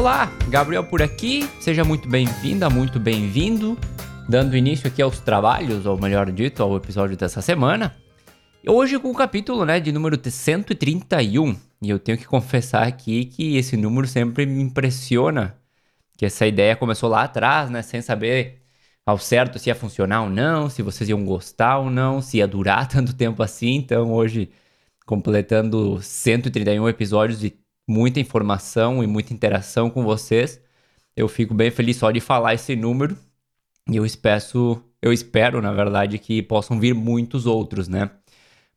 Olá, 0.00 0.32
Gabriel 0.48 0.82
por 0.82 1.02
aqui, 1.02 1.46
seja 1.60 1.84
muito 1.84 2.08
bem-vinda, 2.08 2.70
muito 2.70 2.98
bem-vindo, 2.98 3.76
dando 4.26 4.56
início 4.56 4.88
aqui 4.88 5.02
aos 5.02 5.20
trabalhos, 5.20 5.84
ou 5.84 6.00
melhor 6.00 6.32
dito, 6.32 6.62
ao 6.62 6.74
episódio 6.74 7.18
dessa 7.18 7.42
semana. 7.42 7.94
Hoje 8.66 8.98
com 8.98 9.10
o 9.10 9.14
capítulo, 9.14 9.62
né, 9.66 9.78
de 9.78 9.92
número 9.92 10.18
131, 10.18 11.54
e 11.82 11.90
eu 11.90 11.98
tenho 11.98 12.16
que 12.16 12.24
confessar 12.24 12.86
aqui 12.86 13.26
que 13.26 13.58
esse 13.58 13.76
número 13.76 14.06
sempre 14.06 14.46
me 14.46 14.62
impressiona, 14.62 15.54
que 16.16 16.24
essa 16.24 16.46
ideia 16.46 16.74
começou 16.74 17.10
lá 17.10 17.24
atrás, 17.24 17.68
né, 17.68 17.82
sem 17.82 18.00
saber 18.00 18.62
ao 19.04 19.18
certo 19.18 19.58
se 19.58 19.68
ia 19.68 19.74
funcionar 19.74 20.22
ou 20.22 20.30
não, 20.30 20.70
se 20.70 20.80
vocês 20.80 21.10
iam 21.10 21.22
gostar 21.26 21.76
ou 21.76 21.90
não, 21.90 22.22
se 22.22 22.38
ia 22.38 22.48
durar 22.48 22.88
tanto 22.88 23.14
tempo 23.14 23.42
assim, 23.42 23.74
então 23.74 24.10
hoje 24.14 24.50
completando 25.04 26.00
131 26.00 26.88
episódios 26.88 27.38
de 27.38 27.60
muita 27.90 28.20
informação 28.20 29.02
e 29.02 29.06
muita 29.06 29.34
interação 29.34 29.90
com 29.90 30.04
vocês. 30.04 30.60
Eu 31.16 31.28
fico 31.28 31.52
bem 31.52 31.72
feliz 31.72 31.96
só 31.96 32.12
de 32.12 32.20
falar 32.20 32.54
esse 32.54 32.76
número 32.76 33.18
e 33.90 33.96
eu 33.96 34.06
espero, 34.06 34.84
eu 35.02 35.12
espero, 35.12 35.60
na 35.60 35.72
verdade, 35.72 36.16
que 36.18 36.40
possam 36.40 36.78
vir 36.78 36.94
muitos 36.94 37.46
outros, 37.46 37.88
né? 37.88 38.10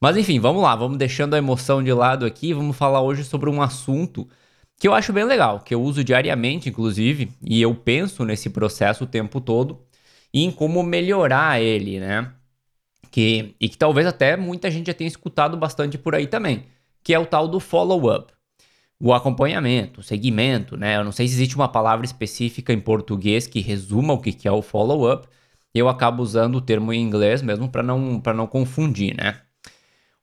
Mas 0.01 0.17
enfim, 0.17 0.39
vamos 0.39 0.63
lá, 0.63 0.75
vamos 0.75 0.97
deixando 0.97 1.35
a 1.35 1.37
emoção 1.37 1.83
de 1.83 1.93
lado 1.93 2.25
aqui, 2.25 2.53
vamos 2.53 2.75
falar 2.75 3.01
hoje 3.01 3.23
sobre 3.23 3.49
um 3.49 3.61
assunto 3.61 4.27
que 4.79 4.87
eu 4.87 4.93
acho 4.95 5.13
bem 5.13 5.25
legal, 5.25 5.59
que 5.59 5.75
eu 5.75 5.81
uso 5.81 6.03
diariamente, 6.03 6.69
inclusive, 6.69 7.31
e 7.41 7.61
eu 7.61 7.75
penso 7.75 8.25
nesse 8.25 8.49
processo 8.49 9.03
o 9.05 9.07
tempo 9.07 9.39
todo 9.39 9.85
e 10.33 10.43
em 10.43 10.51
como 10.51 10.81
melhorar 10.83 11.61
ele, 11.61 11.99
né? 11.99 12.33
Que, 13.11 13.55
e 13.59 13.69
que 13.69 13.77
talvez 13.77 14.07
até 14.07 14.35
muita 14.35 14.71
gente 14.71 14.87
já 14.87 14.93
tenha 14.93 15.07
escutado 15.07 15.55
bastante 15.55 15.97
por 15.99 16.15
aí 16.15 16.25
também, 16.27 16.65
que 17.03 17.13
é 17.13 17.19
o 17.19 17.25
tal 17.27 17.47
do 17.47 17.59
follow-up 17.59 18.33
o 19.03 19.13
acompanhamento, 19.13 19.99
o 19.99 20.03
segmento, 20.03 20.77
né? 20.77 20.95
Eu 20.95 21.03
não 21.03 21.11
sei 21.11 21.27
se 21.27 21.33
existe 21.33 21.57
uma 21.57 21.67
palavra 21.67 22.05
específica 22.05 22.71
em 22.71 22.79
português 22.79 23.45
que 23.45 23.59
resuma 23.59 24.13
o 24.13 24.17
que 24.17 24.47
é 24.47 24.51
o 24.51 24.61
follow-up. 24.61 25.27
Eu 25.75 25.89
acabo 25.89 26.23
usando 26.23 26.55
o 26.55 26.61
termo 26.61 26.93
em 26.93 27.01
inglês 27.01 27.41
mesmo 27.41 27.67
para 27.67 27.83
não, 27.83 28.21
não 28.33 28.47
confundir, 28.47 29.13
né? 29.13 29.41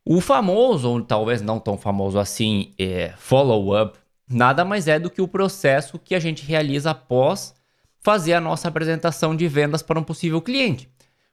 O 0.03 0.19
famoso, 0.19 0.89
ou 0.89 1.03
talvez 1.03 1.43
não 1.43 1.61
tão 1.61 1.77
famoso 1.77 2.19
assim, 2.19 2.73
é, 2.79 3.13
follow-up, 3.19 3.99
nada 4.27 4.65
mais 4.65 4.89
é 4.89 4.99
do 4.99 5.11
que 5.11 5.21
o 5.21 5.29
processo 5.29 5.99
que 5.99 6.15
a 6.15 6.19
gente 6.19 6.47
realiza 6.47 6.93
após 6.93 7.55
fazer 8.01 8.33
a 8.33 8.41
nossa 8.41 8.69
apresentação 8.69 9.37
de 9.37 9.47
vendas 9.47 9.83
para 9.83 10.01
um 10.01 10.03
possível 10.03 10.41
cliente, 10.41 10.89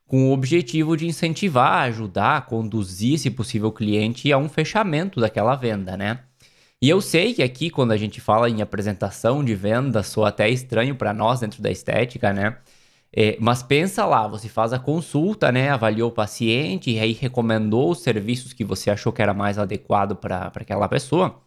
com 0.06 0.28
o 0.28 0.34
objetivo 0.34 0.98
de 0.98 1.08
incentivar, 1.08 1.84
ajudar, 1.84 2.46
conduzir 2.46 3.14
esse 3.14 3.32
possível 3.32 3.72
cliente 3.72 4.34
a 4.34 4.38
um 4.38 4.50
fechamento 4.50 5.22
daquela 5.22 5.56
venda, 5.56 5.96
né? 5.96 6.27
E 6.82 6.90
eu 6.90 7.02
sei 7.02 7.34
que 7.34 7.42
aqui, 7.42 7.70
quando 7.72 7.92
a 7.92 7.98
gente 7.98 8.22
fala 8.22 8.50
em 8.50 8.62
apresentação 8.62 9.44
de 9.44 9.56
venda, 9.56 10.04
soa 10.04 10.30
até 10.30 10.50
estranho 10.50 10.96
para 10.96 11.12
nós 11.14 11.40
dentro 11.40 11.62
da 11.62 11.72
estética, 11.72 12.32
né? 12.32 12.58
É, 13.12 13.38
mas 13.40 13.64
pensa 13.64 14.06
lá, 14.06 14.28
você 14.28 14.48
faz 14.50 14.74
a 14.74 14.80
consulta, 14.80 15.52
né? 15.52 15.70
Avaliou 15.70 16.10
o 16.10 16.14
paciente 16.14 16.92
e 16.92 17.00
aí 17.00 17.14
recomendou 17.14 17.92
os 17.92 18.02
serviços 18.02 18.54
que 18.54 18.64
você 18.64 18.92
achou 18.92 19.12
que 19.14 19.22
era 19.22 19.34
mais 19.34 19.58
adequado 19.58 20.16
para 20.16 20.52
aquela 20.56 20.88
pessoa. 20.88 21.42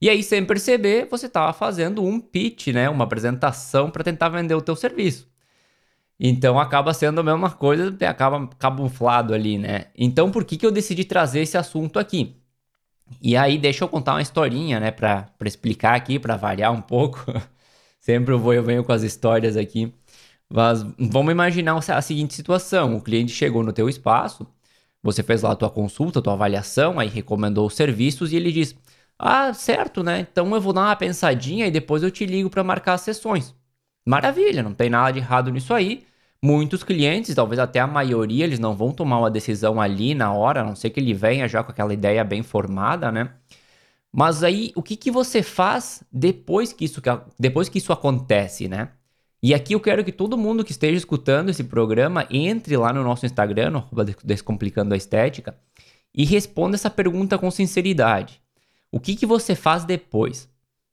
E 0.00 0.10
aí, 0.10 0.22
sem 0.22 0.44
perceber, 0.44 1.06
você 1.10 1.26
estava 1.26 1.52
fazendo 1.52 2.04
um 2.04 2.20
pitch, 2.20 2.68
né? 2.68 2.88
Uma 2.90 3.04
apresentação 3.04 3.90
para 3.90 4.04
tentar 4.04 4.28
vender 4.30 4.54
o 4.54 4.62
teu 4.62 4.76
serviço. 4.76 5.28
Então 6.18 6.58
acaba 6.58 6.94
sendo 6.94 7.20
a 7.20 7.24
mesma 7.24 7.50
coisa, 7.50 7.94
acaba 8.08 8.46
camuflado 8.58 9.34
ali, 9.34 9.58
né? 9.58 9.86
Então 9.96 10.30
por 10.30 10.44
que, 10.44 10.56
que 10.56 10.66
eu 10.66 10.70
decidi 10.70 11.04
trazer 11.04 11.40
esse 11.40 11.58
assunto 11.58 11.98
aqui? 11.98 12.41
E 13.20 13.36
aí, 13.36 13.58
deixa 13.58 13.84
eu 13.84 13.88
contar 13.88 14.14
uma 14.14 14.22
historinha, 14.22 14.80
né, 14.80 14.90
pra 14.90 15.28
explicar 15.44 15.94
aqui, 15.94 16.18
pra 16.18 16.36
variar 16.36 16.72
um 16.72 16.80
pouco. 16.80 17.24
Sempre 18.00 18.34
eu, 18.34 18.38
vou, 18.38 18.52
eu 18.54 18.62
venho 18.64 18.84
com 18.84 18.92
as 18.92 19.02
histórias 19.02 19.56
aqui. 19.56 19.92
Mas 20.48 20.82
vamos 20.98 21.32
imaginar 21.32 21.76
a 21.76 22.02
seguinte 22.02 22.34
situação: 22.34 22.96
o 22.96 23.00
cliente 23.02 23.32
chegou 23.32 23.62
no 23.62 23.72
teu 23.72 23.88
espaço, 23.88 24.46
você 25.02 25.22
fez 25.22 25.42
lá 25.42 25.52
a 25.52 25.56
tua 25.56 25.70
consulta, 25.70 26.18
a 26.20 26.22
tua 26.22 26.34
avaliação, 26.34 26.98
aí 27.00 27.08
recomendou 27.08 27.66
os 27.66 27.74
serviços 27.74 28.32
e 28.32 28.36
ele 28.36 28.52
diz: 28.52 28.74
Ah, 29.18 29.52
certo, 29.54 30.02
né? 30.02 30.20
Então 30.20 30.54
eu 30.54 30.60
vou 30.60 30.72
dar 30.72 30.82
uma 30.82 30.96
pensadinha 30.96 31.66
e 31.66 31.70
depois 31.70 32.02
eu 32.02 32.10
te 32.10 32.26
ligo 32.26 32.50
para 32.50 32.64
marcar 32.64 32.94
as 32.94 33.02
sessões. 33.02 33.54
Maravilha, 34.06 34.62
não 34.62 34.74
tem 34.74 34.90
nada 34.90 35.12
de 35.12 35.20
errado 35.20 35.50
nisso 35.50 35.72
aí. 35.74 36.04
Muitos 36.44 36.82
clientes, 36.82 37.34
talvez 37.34 37.60
até 37.60 37.78
a 37.78 37.86
maioria, 37.86 38.44
eles 38.44 38.58
não 38.58 38.74
vão 38.74 38.92
tomar 38.92 39.18
uma 39.18 39.30
decisão 39.30 39.80
ali 39.80 40.12
na 40.12 40.32
hora, 40.32 40.60
a 40.62 40.64
não 40.64 40.74
ser 40.74 40.90
que 40.90 40.98
ele 40.98 41.14
venha 41.14 41.46
já 41.46 41.62
com 41.62 41.70
aquela 41.70 41.94
ideia 41.94 42.24
bem 42.24 42.42
formada, 42.42 43.12
né? 43.12 43.30
Mas 44.12 44.42
aí, 44.42 44.72
o 44.74 44.82
que, 44.82 44.96
que 44.96 45.10
você 45.10 45.42
faz 45.42 46.02
depois 46.12 46.72
que, 46.72 46.84
isso, 46.84 47.00
depois 47.38 47.68
que 47.68 47.78
isso 47.78 47.92
acontece, 47.92 48.68
né? 48.68 48.90
E 49.42 49.54
aqui 49.54 49.74
eu 49.74 49.80
quero 49.80 50.04
que 50.04 50.12
todo 50.12 50.36
mundo 50.36 50.64
que 50.64 50.72
esteja 50.72 50.96
escutando 50.96 51.48
esse 51.48 51.64
programa 51.64 52.26
entre 52.30 52.76
lá 52.76 52.92
no 52.92 53.02
nosso 53.02 53.24
Instagram, 53.24 53.70
no 53.70 53.88
Descomplicando 54.24 54.94
a 54.94 54.96
Estética, 54.96 55.56
e 56.14 56.24
responda 56.24 56.76
essa 56.76 56.90
pergunta 56.90 57.38
com 57.38 57.50
sinceridade. 57.50 58.40
O 58.90 59.00
que, 59.00 59.16
que 59.16 59.26
você 59.26 59.54
faz 59.54 59.84
depois? 59.84 60.48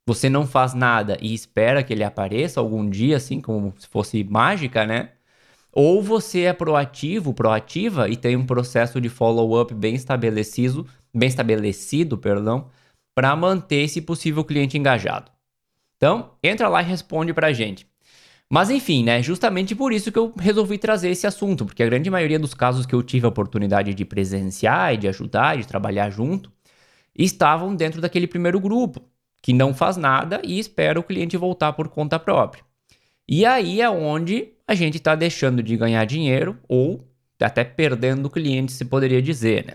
Você 0.06 0.28
não 0.30 0.46
faz 0.46 0.74
nada 0.74 1.18
e 1.20 1.34
espera 1.34 1.82
que 1.82 1.92
ele 1.92 2.02
apareça 2.02 2.58
algum 2.58 2.88
dia, 2.88 3.16
assim, 3.18 3.40
como 3.40 3.74
se 3.78 3.86
fosse 3.86 4.24
mágica, 4.24 4.86
né? 4.86 5.10
Ou 5.72 6.02
você 6.02 6.42
é 6.42 6.52
proativo, 6.52 7.32
proativa 7.32 8.08
e 8.08 8.16
tem 8.16 8.36
um 8.36 8.46
processo 8.46 9.00
de 9.00 9.08
follow-up 9.08 9.72
bem 9.72 9.94
estabelecido, 9.94 10.86
bem 11.14 11.28
estabelecido, 11.28 12.18
perdão, 12.18 12.68
para 13.14 13.34
manter 13.36 13.82
esse 13.82 14.00
possível 14.00 14.44
cliente 14.44 14.76
engajado. 14.76 15.30
Então, 15.96 16.32
entra 16.42 16.68
lá 16.68 16.82
e 16.82 16.86
responde 16.86 17.32
para 17.32 17.48
a 17.48 17.52
gente. 17.52 17.86
Mas 18.52 18.68
enfim, 18.68 19.04
né? 19.04 19.22
Justamente 19.22 19.76
por 19.76 19.92
isso 19.92 20.10
que 20.10 20.18
eu 20.18 20.32
resolvi 20.36 20.76
trazer 20.76 21.10
esse 21.10 21.24
assunto, 21.24 21.64
porque 21.64 21.84
a 21.84 21.86
grande 21.86 22.10
maioria 22.10 22.38
dos 22.38 22.52
casos 22.52 22.84
que 22.84 22.94
eu 22.94 23.02
tive 23.02 23.24
a 23.26 23.28
oportunidade 23.28 23.94
de 23.94 24.04
presenciar 24.04 24.92
e 24.92 24.96
de 24.96 25.06
ajudar, 25.06 25.56
de 25.56 25.68
trabalhar 25.68 26.10
junto, 26.10 26.50
estavam 27.14 27.76
dentro 27.76 28.00
daquele 28.00 28.26
primeiro 28.26 28.58
grupo, 28.58 29.02
que 29.40 29.52
não 29.52 29.72
faz 29.72 29.96
nada 29.96 30.42
e 30.44 30.58
espera 30.58 30.98
o 30.98 31.02
cliente 31.04 31.36
voltar 31.36 31.74
por 31.74 31.88
conta 31.88 32.18
própria. 32.18 32.64
E 33.28 33.46
aí 33.46 33.80
é 33.80 33.88
onde 33.88 34.48
a 34.70 34.74
gente 34.76 34.98
está 34.98 35.16
deixando 35.16 35.64
de 35.64 35.76
ganhar 35.76 36.04
dinheiro 36.04 36.56
ou 36.68 37.04
até 37.40 37.64
perdendo 37.64 38.30
clientes, 38.30 38.76
se 38.76 38.84
poderia 38.84 39.20
dizer, 39.20 39.66
né? 39.66 39.72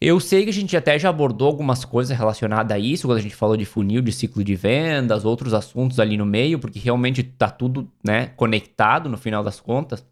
Eu 0.00 0.18
sei 0.20 0.44
que 0.44 0.50
a 0.50 0.52
gente 0.52 0.74
até 0.74 0.98
já 0.98 1.10
abordou 1.10 1.48
algumas 1.48 1.84
coisas 1.84 2.16
relacionadas 2.16 2.74
a 2.74 2.78
isso, 2.78 3.06
quando 3.06 3.18
a 3.18 3.22
gente 3.22 3.34
falou 3.34 3.58
de 3.58 3.66
funil, 3.66 4.00
de 4.00 4.12
ciclo 4.12 4.42
de 4.42 4.54
vendas, 4.54 5.26
outros 5.26 5.52
assuntos 5.52 6.00
ali 6.00 6.16
no 6.16 6.24
meio, 6.24 6.58
porque 6.58 6.78
realmente 6.78 7.20
está 7.20 7.50
tudo 7.50 7.90
né, 8.02 8.28
conectado 8.36 9.10
no 9.10 9.18
final 9.18 9.44
das 9.44 9.60
contas. 9.60 10.02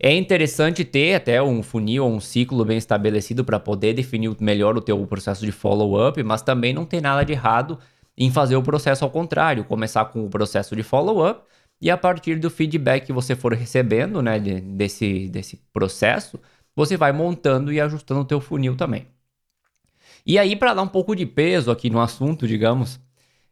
É 0.00 0.14
interessante 0.14 0.82
ter 0.82 1.14
até 1.14 1.42
um 1.42 1.62
funil 1.62 2.06
ou 2.06 2.10
um 2.10 2.20
ciclo 2.20 2.64
bem 2.64 2.78
estabelecido 2.78 3.44
para 3.44 3.60
poder 3.60 3.92
definir 3.92 4.34
melhor 4.40 4.74
o 4.74 4.80
teu 4.80 5.06
processo 5.06 5.44
de 5.44 5.52
follow-up, 5.52 6.22
mas 6.22 6.40
também 6.40 6.72
não 6.72 6.86
tem 6.86 7.02
nada 7.02 7.24
de 7.24 7.32
errado 7.32 7.78
em 8.16 8.30
fazer 8.30 8.56
o 8.56 8.62
processo 8.62 9.04
ao 9.04 9.10
contrário, 9.10 9.64
começar 9.64 10.06
com 10.06 10.24
o 10.24 10.30
processo 10.30 10.74
de 10.74 10.82
follow-up 10.82 11.42
e 11.80 11.90
a 11.90 11.96
partir 11.96 12.38
do 12.38 12.50
feedback 12.50 13.06
que 13.06 13.12
você 13.12 13.36
for 13.36 13.52
recebendo, 13.54 14.20
né, 14.20 14.38
de, 14.38 14.60
desse, 14.60 15.28
desse 15.28 15.56
processo, 15.72 16.40
você 16.74 16.96
vai 16.96 17.12
montando 17.12 17.72
e 17.72 17.80
ajustando 17.80 18.20
o 18.20 18.24
teu 18.24 18.40
funil 18.40 18.76
também. 18.76 19.06
E 20.26 20.38
aí, 20.38 20.56
para 20.56 20.74
dar 20.74 20.82
um 20.82 20.88
pouco 20.88 21.14
de 21.14 21.24
peso 21.24 21.70
aqui 21.70 21.88
no 21.88 22.00
assunto, 22.00 22.46
digamos, 22.46 23.00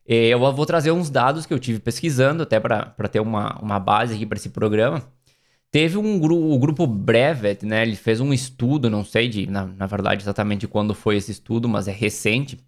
eh, 0.07 0.29
eu 0.29 0.39
vou 0.39 0.67
trazer 0.67 0.91
uns 0.93 1.11
dados 1.11 1.47
que 1.47 1.55
eu 1.55 1.59
tive 1.59 1.79
pesquisando, 1.81 2.43
até 2.43 2.61
para 2.61 3.09
ter 3.11 3.21
uma, 3.21 3.59
uma 3.61 3.79
base 3.81 4.15
aqui 4.15 4.27
para 4.27 4.37
esse 4.39 4.51
programa. 4.51 5.03
Teve 5.71 5.99
um 5.99 6.19
gru 6.19 6.53
o 6.53 6.59
grupo 6.59 6.87
Brevet, 6.87 7.65
né? 7.65 7.83
Ele 7.83 7.97
fez 7.97 8.21
um 8.21 8.33
estudo, 8.33 8.89
não 8.91 9.05
sei 9.05 9.29
de, 9.29 9.47
na, 9.47 9.67
na 9.67 9.87
verdade 9.87 10.23
exatamente 10.23 10.67
quando 10.69 10.95
foi 10.95 11.17
esse 11.17 11.33
estudo, 11.33 11.69
mas 11.69 11.89
é 11.89 11.93
recente 11.93 12.59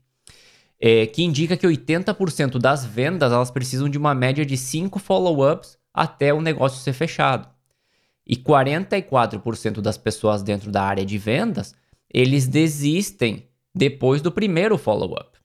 é, 0.81 1.07
que 1.07 1.25
indica 1.25 1.57
que 1.57 1.67
80% 1.67 2.59
das 2.59 2.85
vendas 2.85 3.33
elas 3.33 3.51
precisam 3.51 3.89
de 3.89 3.99
uma 3.99 4.15
média 4.15 4.47
de 4.47 4.57
5 4.57 4.99
follow-ups 4.99 5.79
até 5.93 6.33
o 6.33 6.41
negócio 6.41 6.81
ser 6.81 6.93
fechado. 6.93 7.49
E 8.27 8.37
44% 8.37 9.81
das 9.81 9.99
pessoas 9.99 10.43
dentro 10.43 10.71
da 10.71 10.83
área 10.83 11.05
de 11.05 11.19
vendas, 11.19 11.75
eles 12.13 12.47
desistem 12.47 13.49
depois 13.75 14.21
do 14.21 14.31
primeiro 14.31 14.77
follow-up. 14.79 15.39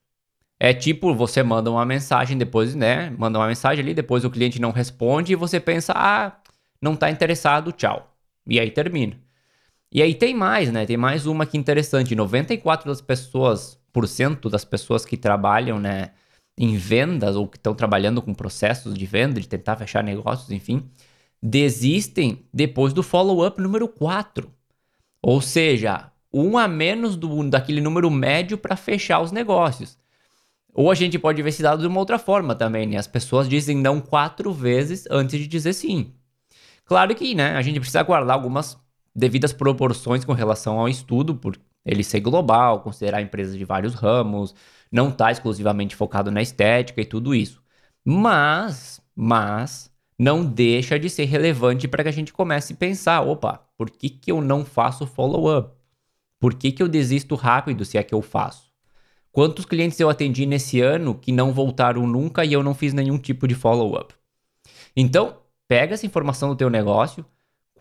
É 0.60 0.74
tipo, 0.74 1.14
você 1.14 1.42
manda 1.42 1.72
uma 1.72 1.86
mensagem 1.86 2.38
depois, 2.38 2.76
né? 2.76 3.10
Manda 3.18 3.40
uma 3.40 3.48
mensagem 3.48 3.84
ali, 3.84 3.94
depois 3.94 4.24
o 4.24 4.30
cliente 4.30 4.62
não 4.62 4.72
responde 4.72 5.34
e 5.34 5.36
você 5.36 5.60
pensa, 5.60 5.94
ah, 5.96 6.38
não 6.82 6.94
está 6.94 7.10
interessado, 7.10 7.72
tchau. 7.72 8.16
E 8.46 8.60
aí 8.60 8.70
termina. 8.70 9.18
E 9.92 10.02
aí 10.02 10.16
tem 10.16 10.34
mais, 10.34 10.72
né? 10.72 10.86
Tem 10.86 10.98
mais 10.98 11.26
uma 11.26 11.46
que 11.46 11.58
interessante. 11.58 12.16
94% 12.16 12.86
das 12.86 13.02
pessoas 13.02 13.80
das 14.50 14.66
pessoas 14.66 15.06
que 15.06 15.16
trabalham 15.16 15.80
né, 15.80 16.12
em 16.58 16.76
vendas 16.78 17.36
ou 17.36 17.48
que 17.48 17.58
estão 17.58 17.74
trabalhando 17.74 18.22
com 18.22 18.34
processos 18.34 18.94
de 18.94 19.06
venda, 19.06 19.40
de 19.40 19.48
tentar 19.48 19.76
fechar 19.76 20.04
negócios, 20.04 20.52
enfim, 20.52 20.90
desistem 21.42 22.46
depois 22.54 22.94
do 22.94 23.04
follow-up 23.04 23.62
número 23.62 23.88
4. 23.88 24.52
Ou 25.22 25.42
seja, 25.42 26.12
um 26.34 26.58
a 26.58 26.68
menos 26.68 27.16
do, 27.16 27.50
daquele 27.50 27.82
número 27.82 28.10
médio 28.10 28.58
para 28.58 28.76
fechar 28.76 29.22
os 29.22 29.32
negócios. 29.32 29.98
Ou 30.74 30.90
a 30.90 30.96
gente 30.96 31.20
pode 31.20 31.42
ver 31.42 31.50
esse 31.50 31.62
dado 31.62 31.82
de 31.82 31.88
uma 31.88 32.00
outra 32.00 32.18
forma 32.18 32.56
também, 32.56 32.88
né? 32.88 32.98
As 32.98 33.08
pessoas 33.08 33.48
dizem 33.48 33.78
não 33.78 34.02
quatro 34.02 34.52
vezes 34.52 35.06
antes 35.10 35.40
de 35.40 35.48
dizer 35.48 35.74
sim. 35.74 36.14
Claro 36.86 37.14
que, 37.14 37.36
né, 37.36 37.56
a 37.56 37.62
gente 37.62 37.80
precisa 37.80 38.02
guardar 38.04 38.36
algumas 38.36 38.78
devidas 39.16 39.54
proporções 39.54 40.26
com 40.26 40.34
relação 40.34 40.80
ao 40.80 40.90
estudo, 40.90 41.36
por 41.36 41.56
ele 41.86 42.04
ser 42.04 42.20
global, 42.20 42.82
considerar 42.82 43.22
empresas 43.22 43.58
de 43.58 43.66
vários 43.66 43.94
ramos, 43.94 44.56
não 44.92 45.10
estar 45.10 45.26
tá 45.26 45.32
exclusivamente 45.32 45.96
focado 45.96 46.32
na 46.32 46.42
estética 46.42 47.02
e 47.02 47.06
tudo 47.06 47.34
isso. 47.34 47.62
Mas, 48.06 49.02
mas, 49.16 49.92
não 50.18 50.46
deixa 50.46 51.00
de 51.00 51.10
ser 51.10 51.26
relevante 51.26 51.88
para 51.88 52.04
que 52.04 52.10
a 52.10 52.14
gente 52.14 52.34
comece 52.34 52.74
a 52.74 52.76
pensar, 52.76 53.22
opa, 53.22 53.66
por 53.78 53.90
que, 53.90 54.10
que 54.10 54.32
eu 54.32 54.42
não 54.42 54.64
faço 54.64 55.06
follow-up? 55.08 55.76
Por 56.40 56.54
que, 56.54 56.72
que 56.72 56.84
eu 56.84 56.88
desisto 56.88 57.36
rápido 57.36 57.86
se 57.86 57.98
é 57.98 58.04
que 58.04 58.14
eu 58.14 58.22
faço? 58.22 58.72
Quantos 59.32 59.66
clientes 59.66 60.00
eu 60.00 60.10
atendi 60.10 60.46
nesse 60.46 60.80
ano 60.80 61.16
que 61.16 61.32
não 61.32 61.52
voltaram 61.52 62.06
nunca 62.06 62.46
e 62.46 62.54
eu 62.54 62.62
não 62.62 62.76
fiz 62.76 62.94
nenhum 62.94 63.18
tipo 63.18 63.48
de 63.48 63.56
follow-up? 63.56 64.14
Então, 64.96 65.38
pega 65.68 65.96
essa 65.96 66.06
informação 66.06 66.50
do 66.50 66.56
teu 66.56 66.70
negócio, 66.70 67.26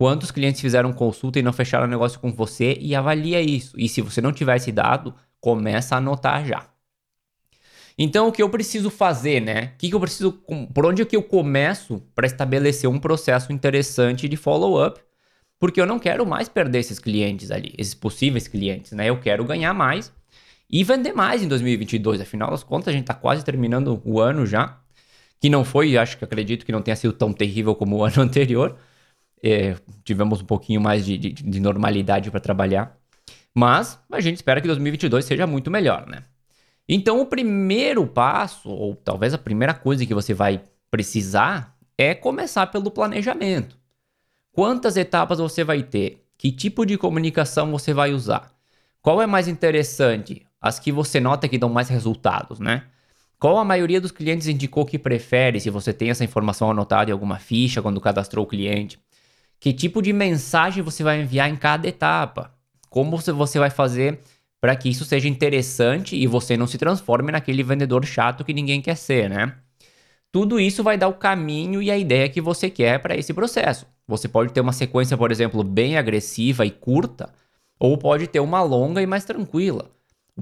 quantos 0.03 0.33
clientes 0.33 0.61
fizeram 0.61 0.93
consulta 0.93 1.39
e 1.39 1.43
não 1.43 1.53
fecharam 1.53 1.87
negócio 1.87 2.19
com 2.19 2.33
você 2.33 2.77
e 2.81 2.93
avalia 2.93 3.41
isso. 3.41 3.79
E 3.79 3.89
se 3.89 4.01
você 4.01 4.21
não 4.21 4.33
tiver 4.33 4.57
esse 4.57 4.73
dado, 4.73 5.15
começa 5.41 5.95
a 5.95 5.99
anotar 5.99 6.45
já. 6.45 6.67
Então, 7.97 8.27
o 8.27 8.33
que 8.33 8.43
eu 8.43 8.51
preciso 8.51 8.91
fazer, 8.91 9.39
né? 9.39 9.75
O 9.75 9.79
que, 9.79 9.89
que 9.89 9.95
eu 9.95 10.01
preciso, 10.01 10.33
por 10.75 10.87
onde 10.87 11.03
é 11.03 11.05
que 11.05 11.15
eu 11.15 11.23
começo 11.23 12.03
para 12.17 12.27
estabelecer 12.27 12.91
um 12.91 12.99
processo 12.99 13.53
interessante 13.53 14.29
de 14.29 14.37
follow-up? 14.37 15.01
Porque 15.57 15.81
eu 15.81 15.87
não 15.87 16.01
quero 16.01 16.27
mais 16.27 16.49
perder 16.49 16.81
esses 16.81 16.99
clientes 16.99 17.53
ali, 17.53 17.73
esses 17.79 17.95
possíveis 17.95 18.49
clientes, 18.49 18.91
né? 18.91 19.09
Eu 19.09 19.21
quero 19.21 19.45
ganhar 19.45 19.73
mais 19.73 20.13
e 20.69 20.83
vender 20.83 21.13
mais 21.13 21.45
em 21.45 21.47
2022. 21.47 22.21
Afinal 22.21 22.51
das 22.51 22.65
contas, 22.65 22.89
a 22.89 22.93
gente 22.93 23.03
está 23.03 23.15
quase 23.15 23.45
terminando 23.45 24.03
o 24.05 24.19
ano 24.19 24.47
já, 24.47 24.81
que 25.41 25.49
não 25.49 25.65
foi, 25.65 25.97
acho 25.97 26.19
que 26.19 26.25
acredito 26.25 26.67
que 26.67 26.73
não 26.73 26.83
tenha 26.83 26.97
sido 26.97 27.13
tão 27.13 27.33
terrível 27.33 27.77
como 27.77 27.99
o 27.99 28.03
ano 28.05 28.21
anterior. 28.21 28.77
É, 29.43 29.77
tivemos 30.05 30.41
um 30.41 30.45
pouquinho 30.45 30.81
mais 30.81 31.05
de, 31.05 31.19
de, 31.19 31.31
de 31.33 31.61
normalidade 31.61 32.31
para 32.31 32.41
trabalhar. 32.41 32.97
Mas 33.55 33.99
a 34.11 34.21
gente 34.21 34.37
espera 34.37 34.61
que 34.61 34.67
2022 34.67 35.25
seja 35.25 35.47
muito 35.47 35.71
melhor, 35.71 36.07
né? 36.07 36.25
Então, 36.89 37.21
o 37.21 37.27
primeiro 37.27 38.07
passo, 38.07 38.69
ou 38.69 38.95
talvez 38.95 39.35
a 39.35 39.39
primeira 39.39 39.75
coisa 39.75 40.07
que 40.07 40.15
você 40.15 40.33
vai 40.33 40.63
precisar, 40.91 41.77
é 41.97 42.15
começar 42.15 42.67
pelo 42.69 42.91
planejamento. 42.91 43.79
Quantas 44.53 44.97
etapas 44.97 45.39
você 45.39 45.65
vai 45.65 45.83
ter? 45.83 46.25
Que 46.37 46.51
tipo 46.51 46.85
de 46.85 46.99
comunicação 46.99 47.71
você 47.71 47.95
vai 47.95 48.13
usar? 48.13 48.53
Qual 49.01 49.21
é 49.21 49.27
mais 49.27 49.49
interessante? 49.49 50.47
as 50.63 50.79
que 50.79 50.93
você 50.93 51.19
nota 51.19 51.49
que 51.49 51.59
dão 51.59 51.69
mais 51.69 51.89
resultados, 51.89 52.61
né? 52.61 52.85
Qual 53.39 53.59
a 53.59 53.65
maioria 53.65 54.01
dos 54.01 54.13
clientes 54.13 54.47
indicou 54.47 54.87
que 54.87 54.97
prefere, 54.97 55.59
se 55.59 55.69
você 55.69 55.93
tem 55.93 56.11
essa 56.11 56.23
informação 56.23 56.71
anotada 56.71 57.11
em 57.11 57.13
alguma 57.13 57.41
ficha 57.41 57.83
quando 57.83 58.01
cadastrou 58.01 58.45
o 58.45 58.49
cliente? 58.49 59.01
Que 59.63 59.73
tipo 59.73 60.03
de 60.03 60.13
mensagem 60.13 60.83
você 60.83 61.05
vai 61.05 61.21
enviar 61.21 61.49
em 61.49 61.55
cada 61.55 61.87
etapa? 61.87 62.53
Como 62.91 63.17
você 63.17 63.61
vai 63.61 63.71
fazer 63.71 64.19
para 64.61 64.75
que 64.75 64.89
isso 64.89 65.05
seja 65.05 65.29
interessante 65.29 66.17
e 66.17 66.27
você 66.27 66.57
não 66.57 66.67
se 66.67 66.77
transforme 66.77 67.31
naquele 67.31 67.63
vendedor 67.63 68.05
chato 68.05 68.45
que 68.45 68.53
ninguém 68.53 68.83
quer 68.83 68.97
ser, 68.97 69.31
né? 69.31 69.55
Tudo 70.33 70.59
isso 70.59 70.83
vai 70.83 70.99
dar 70.99 71.07
o 71.07 71.15
caminho 71.15 71.81
e 71.81 71.93
a 71.93 71.97
ideia 71.97 72.29
que 72.29 72.41
você 72.41 72.69
quer 72.69 72.99
para 72.99 73.17
esse 73.17 73.33
processo. 73.33 73.87
Você 74.09 74.27
pode 74.27 74.53
ter 74.53 74.61
uma 74.61 74.73
sequência, 74.73 75.17
por 75.17 75.31
exemplo, 75.31 75.63
bem 75.63 75.97
agressiva 75.97 76.67
e 76.67 76.71
curta, 76.73 77.33
ou 77.79 77.97
pode 77.97 78.27
ter 78.27 78.41
uma 78.41 78.65
longa 78.65 79.01
e 79.01 79.07
mais 79.07 79.25
tranquila 79.25 79.93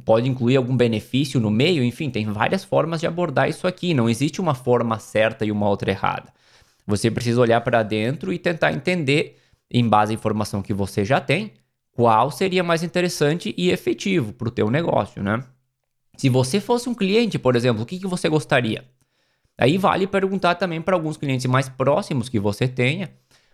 pode 0.05 0.28
incluir 0.28 0.56
algum 0.56 0.76
benefício 0.76 1.40
no 1.40 1.50
meio, 1.50 1.82
enfim, 1.82 2.11
tem 2.11 2.26
várias 2.26 2.62
formas 2.64 3.00
de 3.00 3.06
abordar 3.06 3.49
isso 3.49 3.67
aqui. 3.67 3.93
Não 3.93 4.08
existe 4.08 4.40
uma 4.40 4.55
forma 4.55 4.99
certa 4.99 5.44
e 5.44 5.50
uma 5.50 5.69
outra 5.69 5.90
errada. 5.90 6.32
Você 6.91 7.11
precisa 7.11 7.41
olhar 7.41 7.61
para 7.63 7.83
dentro 7.83 8.33
e 8.33 8.39
tentar 8.39 8.73
entender, 8.73 9.39
em 9.71 9.89
base 9.89 10.13
à 10.13 10.15
informação 10.15 10.61
que 10.61 10.75
você 10.75 11.05
já 11.05 11.21
tem, 11.21 11.53
qual 11.93 12.31
seria 12.31 12.63
mais 12.63 12.83
interessante 12.83 13.55
e 13.57 13.71
efetivo 13.71 14.33
para 14.33 14.49
o 14.49 14.51
teu 14.51 14.71
negócio, 14.71 15.23
né? 15.23 15.43
Se 16.17 16.29
você 16.29 16.61
fosse 16.61 16.89
um 16.89 16.95
cliente, 16.95 17.39
por 17.39 17.57
exemplo, 17.57 17.83
o 17.83 17.87
que, 17.87 17.99
que 17.99 18.07
você 18.07 18.29
gostaria? 18.29 18.85
Aí 19.57 19.79
vale 19.79 20.07
perguntar 20.07 20.57
também 20.57 20.83
para 20.83 20.95
alguns 20.95 21.17
clientes 21.17 21.47
mais 21.47 21.69
próximos 21.69 22.29
que 22.29 22.39
você 22.39 22.69
tenha, 22.69 23.11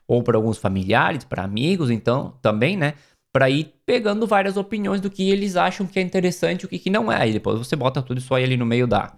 ou 0.08 0.22
para 0.22 0.36
alguns 0.36 0.58
familiares, 0.58 1.24
para 1.24 1.44
amigos, 1.44 1.90
então 1.90 2.34
também, 2.42 2.76
né? 2.76 2.94
para 3.36 3.50
ir 3.50 3.74
pegando 3.84 4.26
várias 4.26 4.56
opiniões 4.56 4.98
do 4.98 5.10
que 5.10 5.28
eles 5.28 5.56
acham 5.56 5.86
que 5.86 5.98
é 5.98 6.02
interessante 6.02 6.62
e 6.62 6.64
o 6.64 6.68
que, 6.70 6.78
que 6.78 6.88
não 6.88 7.12
é. 7.12 7.28
E 7.28 7.34
depois 7.34 7.58
você 7.58 7.76
bota 7.76 8.00
tudo 8.00 8.16
isso 8.16 8.34
aí 8.34 8.42
ali 8.42 8.56
no 8.56 8.64
meio 8.64 8.86
da, 8.86 9.12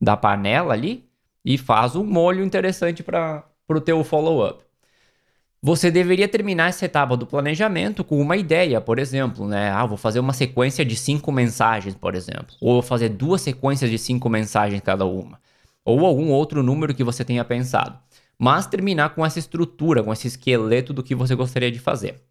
da 0.00 0.16
panela 0.16 0.72
ali 0.72 1.04
e 1.44 1.58
faz 1.58 1.94
um 1.94 2.02
molho 2.02 2.42
interessante 2.42 3.02
para 3.02 3.44
o 3.76 3.80
teu 3.80 4.02
follow-up. 4.04 4.64
Você 5.62 5.90
deveria 5.90 6.26
terminar 6.26 6.70
essa 6.70 6.86
etapa 6.86 7.18
do 7.18 7.26
planejamento 7.26 8.02
com 8.02 8.18
uma 8.18 8.34
ideia, 8.34 8.80
por 8.80 8.98
exemplo, 8.98 9.46
né? 9.46 9.70
Ah, 9.70 9.84
vou 9.84 9.98
fazer 9.98 10.18
uma 10.18 10.32
sequência 10.32 10.84
de 10.86 10.96
cinco 10.96 11.30
mensagens, 11.30 11.94
por 11.94 12.14
exemplo. 12.14 12.56
Ou 12.62 12.74
vou 12.74 12.82
fazer 12.82 13.10
duas 13.10 13.42
sequências 13.42 13.90
de 13.90 13.98
cinco 13.98 14.30
mensagens 14.30 14.80
cada 14.80 15.04
uma. 15.04 15.38
Ou 15.84 16.06
algum 16.06 16.30
outro 16.30 16.62
número 16.62 16.94
que 16.94 17.04
você 17.04 17.24
tenha 17.24 17.44
pensado. 17.44 17.98
Mas 18.38 18.66
terminar 18.66 19.14
com 19.14 19.24
essa 19.24 19.38
estrutura, 19.38 20.02
com 20.02 20.10
esse 20.10 20.28
esqueleto 20.28 20.94
do 20.94 21.02
que 21.02 21.14
você 21.14 21.34
gostaria 21.34 21.70
de 21.70 21.78
fazer. 21.78 22.22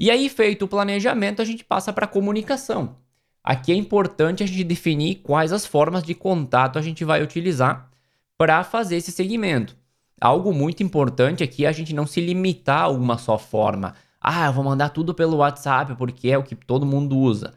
E 0.00 0.10
aí, 0.10 0.26
feito 0.30 0.64
o 0.64 0.68
planejamento, 0.68 1.42
a 1.42 1.44
gente 1.44 1.64
passa 1.64 1.92
para 1.92 2.06
a 2.06 2.08
comunicação. 2.08 2.96
Aqui 3.44 3.72
é 3.72 3.74
importante 3.74 4.42
a 4.42 4.46
gente 4.46 4.64
definir 4.64 5.16
quais 5.16 5.52
as 5.52 5.66
formas 5.66 6.02
de 6.02 6.14
contato 6.14 6.78
a 6.78 6.82
gente 6.82 7.04
vai 7.04 7.22
utilizar 7.22 7.90
para 8.38 8.64
fazer 8.64 8.96
esse 8.96 9.12
segmento. 9.12 9.76
Algo 10.20 10.52
muito 10.52 10.82
importante 10.82 11.42
aqui 11.42 11.64
é 11.64 11.68
a 11.68 11.72
gente 11.72 11.94
não 11.94 12.06
se 12.06 12.20
limitar 12.20 12.84
a 12.84 12.88
uma 12.88 13.18
só 13.18 13.36
forma. 13.38 13.94
Ah, 14.20 14.46
eu 14.46 14.52
vou 14.52 14.64
mandar 14.64 14.88
tudo 14.90 15.14
pelo 15.14 15.38
WhatsApp 15.38 15.94
porque 15.96 16.30
é 16.30 16.38
o 16.38 16.42
que 16.42 16.54
todo 16.54 16.86
mundo 16.86 17.18
usa. 17.18 17.52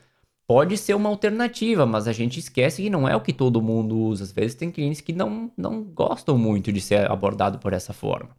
Pode 0.48 0.77
ser 0.77 0.94
uma 0.94 1.09
alternativa, 1.09 1.86
mas 1.86 2.07
a 2.07 2.13
gente 2.13 2.39
esquece 2.39 2.81
que 2.81 2.89
não 2.89 3.07
é 3.07 3.15
o 3.15 3.21
que 3.21 3.33
todo 3.33 3.62
mundo 3.62 3.98
usa. 3.98 4.24
Às 4.24 4.31
vezes 4.31 4.56
tem 4.56 4.71
clientes 4.71 5.01
que 5.01 5.13
não, 5.13 5.52
não 5.57 5.83
gostam 5.83 6.37
muito 6.37 6.71
de 6.71 6.80
ser 6.81 7.09
abordado 7.11 7.59
por 7.59 7.73
essa 7.73 7.94
forma. 7.94 8.30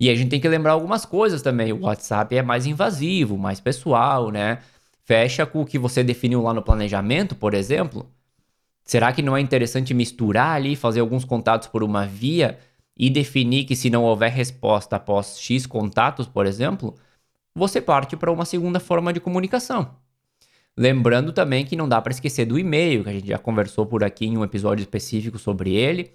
E 0.00 0.10
a 0.10 0.14
gente 0.14 0.30
tem 0.30 0.40
que 0.40 0.48
lembrar 0.48 0.72
algumas 0.72 1.04
coisas 1.04 1.42
também. 1.42 1.72
O 1.72 1.82
WhatsApp 1.82 2.36
é 2.36 2.42
mais 2.42 2.66
invasivo, 2.66 3.36
mais 3.38 3.60
pessoal, 3.60 4.30
né? 4.30 4.58
Fecha 5.04 5.44
com 5.46 5.60
o 5.62 5.66
que 5.66 5.78
você 5.78 6.02
definiu 6.02 6.42
lá 6.42 6.54
no 6.54 6.62
planejamento, 6.62 7.34
por 7.36 7.54
exemplo. 7.54 8.06
Será 8.84 9.12
que 9.12 9.22
não 9.22 9.36
é 9.36 9.40
interessante 9.40 9.94
misturar 9.94 10.56
ali, 10.56 10.74
fazer 10.74 11.00
alguns 11.00 11.24
contatos 11.24 11.68
por 11.68 11.82
uma 11.82 12.06
via 12.06 12.58
e 13.02 13.10
definir 13.10 13.64
que 13.64 13.74
se 13.74 13.90
não 13.90 14.04
houver 14.04 14.30
resposta 14.30 14.94
após 14.94 15.36
X 15.36 15.66
contatos, 15.66 16.28
por 16.28 16.46
exemplo, 16.46 16.94
você 17.52 17.80
parte 17.80 18.16
para 18.16 18.30
uma 18.30 18.44
segunda 18.44 18.78
forma 18.78 19.12
de 19.12 19.18
comunicação. 19.18 19.96
Lembrando 20.76 21.32
também 21.32 21.64
que 21.64 21.74
não 21.74 21.88
dá 21.88 22.00
para 22.00 22.12
esquecer 22.12 22.44
do 22.44 22.56
e-mail, 22.56 23.02
que 23.02 23.10
a 23.10 23.12
gente 23.12 23.26
já 23.26 23.38
conversou 23.38 23.86
por 23.86 24.04
aqui 24.04 24.26
em 24.26 24.38
um 24.38 24.44
episódio 24.44 24.84
específico 24.84 25.36
sobre 25.36 25.74
ele. 25.74 26.12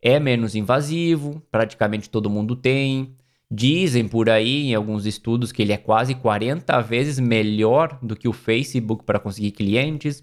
É 0.00 0.20
menos 0.20 0.54
invasivo, 0.54 1.42
praticamente 1.50 2.08
todo 2.08 2.30
mundo 2.30 2.54
tem. 2.54 3.16
Dizem 3.50 4.06
por 4.06 4.30
aí, 4.30 4.68
em 4.68 4.76
alguns 4.76 5.06
estudos, 5.06 5.50
que 5.50 5.60
ele 5.60 5.72
é 5.72 5.76
quase 5.76 6.14
40 6.14 6.80
vezes 6.82 7.18
melhor 7.18 7.98
do 8.00 8.14
que 8.14 8.28
o 8.28 8.32
Facebook 8.32 9.02
para 9.02 9.18
conseguir 9.18 9.50
clientes. 9.50 10.22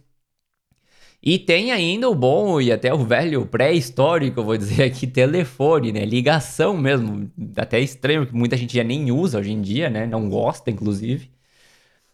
E 1.26 1.40
tem 1.40 1.72
ainda 1.72 2.08
o 2.08 2.14
bom 2.14 2.62
e 2.62 2.72
até 2.72 2.94
o 2.94 3.00
velho 3.04 3.48
pré-histórico, 3.48 4.44
vou 4.44 4.56
dizer 4.58 4.84
aqui, 4.84 5.08
telefone, 5.08 5.92
né? 5.92 6.06
Ligação 6.06 6.78
mesmo. 6.78 7.32
Até 7.58 7.80
estranho 7.80 8.28
que 8.28 8.34
muita 8.36 8.56
gente 8.56 8.76
já 8.78 8.84
nem 8.84 9.12
usa 9.12 9.40
hoje 9.40 9.52
em 9.52 9.60
dia, 9.62 9.90
né? 9.90 10.06
Não 10.06 10.30
gosta, 10.30 10.70
inclusive. 10.70 11.32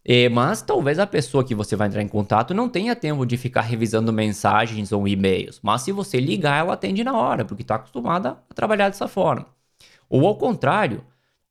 É, 0.04 0.30
mas 0.30 0.62
talvez 0.62 1.00
a 1.00 1.08
pessoa 1.08 1.44
que 1.44 1.54
você 1.56 1.76
vai 1.76 1.88
entrar 1.88 2.02
em 2.02 2.08
contato 2.08 2.54
não 2.54 2.70
tenha 2.70 2.96
tempo 2.96 3.26
de 3.26 3.38
ficar 3.38 3.62
revisando 3.62 4.14
mensagens 4.14 4.92
ou 4.92 5.08
e-mails. 5.08 5.60
Mas 5.62 5.84
se 5.84 5.92
você 5.92 6.20
ligar, 6.20 6.60
ela 6.60 6.74
atende 6.74 7.04
na 7.04 7.14
hora, 7.18 7.46
porque 7.46 7.64
está 7.64 7.76
acostumada 7.76 8.38
a 8.50 8.54
trabalhar 8.54 8.90
dessa 8.90 9.08
forma. 9.08 9.46
Ou 10.10 10.28
ao 10.28 10.38
contrário, 10.38 11.04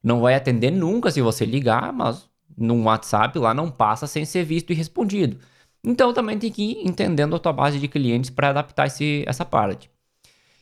não 0.02 0.20
vai 0.20 0.34
atender 0.34 0.70
nunca 0.70 1.10
se 1.10 1.22
você 1.22 1.44
ligar, 1.44 1.92
mas 1.92 2.28
no 2.56 2.84
WhatsApp 2.84 3.38
lá 3.38 3.54
não 3.54 3.70
passa 3.70 4.06
sem 4.06 4.24
ser 4.24 4.44
visto 4.44 4.72
e 4.72 4.76
respondido. 4.76 5.38
Então 5.84 6.12
também 6.12 6.38
tem 6.38 6.50
que 6.50 6.62
ir 6.62 6.88
entendendo 6.88 7.34
a 7.36 7.38
tua 7.38 7.52
base 7.52 7.78
de 7.78 7.88
clientes 7.88 8.30
para 8.30 8.50
adaptar 8.50 8.86
esse, 8.86 9.24
essa 9.26 9.44
parte. 9.44 9.90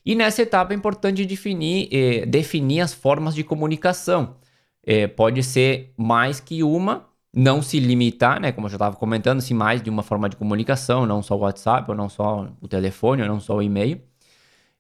E 0.05 0.15
nessa 0.15 0.43
etapa 0.43 0.73
é 0.73 0.77
importante 0.77 1.27
definir, 1.27 1.89
eh, 1.93 2.25
definir 2.27 2.81
as 2.81 2.95
formas 2.95 3.35
de 3.35 3.45
comunicação. 3.45 4.37
Eh, 4.87 5.07
pode 5.09 5.43
ser 5.43 5.93
mais 5.97 6.41
que 6.41 6.63
uma, 6.63 7.07
não 7.35 7.61
se 7.63 7.79
limitar, 7.79 8.41
né? 8.41 8.53
Como 8.53 8.67
eu 8.67 8.71
já 8.71 8.77
estava 8.77 8.97
comentando, 8.97 9.41
se 9.41 9.53
mais 9.53 9.83
de 9.83 9.91
uma 9.91 10.03
forma 10.03 10.29
de 10.29 10.37
comunicação, 10.37 11.05
não 11.07 11.23
só 11.23 11.37
o 11.37 11.41
WhatsApp, 11.41 11.91
ou 11.91 11.97
não 11.97 12.09
só 12.09 12.49
o 12.61 12.69
telefone, 12.69 13.23
ou 13.23 13.29
não 13.29 13.41
só 13.41 13.57
o 13.57 13.63
e-mail. 13.63 14.01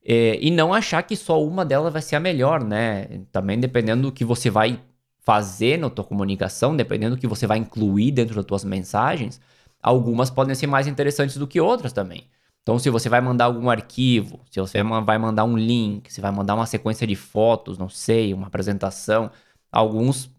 É, 0.04 0.38
e 0.40 0.50
não 0.50 0.73
achar 0.73 1.02
que 1.02 1.14
só 1.16 1.42
uma 1.45 1.64
delas 1.64 1.92
vai 1.92 2.00
ser 2.02 2.16
a 2.16 2.21
melhor, 2.21 2.64
né? 2.64 3.23
Também 3.33 3.59
dependendo 3.61 4.02
do 4.02 4.12
que 4.12 4.25
você 4.25 4.49
vai 4.50 4.80
fazer 5.21 5.78
na 5.78 5.90
tua 5.90 6.04
comunicação, 6.04 6.75
dependendo 6.75 7.16
do 7.16 7.21
que 7.21 7.26
você 7.26 7.47
vai 7.47 7.59
incluir 7.59 8.12
dentro 8.12 8.35
das 8.35 8.45
tuas 8.47 8.64
mensagens, 8.64 9.40
algumas 9.83 10.31
podem 10.31 10.55
ser 10.55 10.67
mais 10.67 10.87
interessantes 10.87 11.37
do 11.37 11.47
que 11.47 11.61
outras 11.61 11.93
também. 11.93 12.27
Então, 12.63 12.79
se 12.79 12.91
você 12.91 13.09
vai 13.09 13.21
mandar 13.21 13.47
algum 13.47 13.71
arquivo, 13.71 14.41
se 14.51 14.61
você 14.61 14.83
vai 14.83 15.17
mandar 15.17 15.45
um 15.45 15.57
link, 15.57 16.13
se 16.13 16.21
vai 16.21 16.31
mandar 16.31 16.55
uma 16.55 16.67
sequência 16.67 17.07
de 17.07 17.17
fotos, 17.17 17.79
não 17.79 17.89
sei, 17.89 18.35
uma 18.35 18.49
apresentação, 18.49 19.31
alguns 19.73 20.31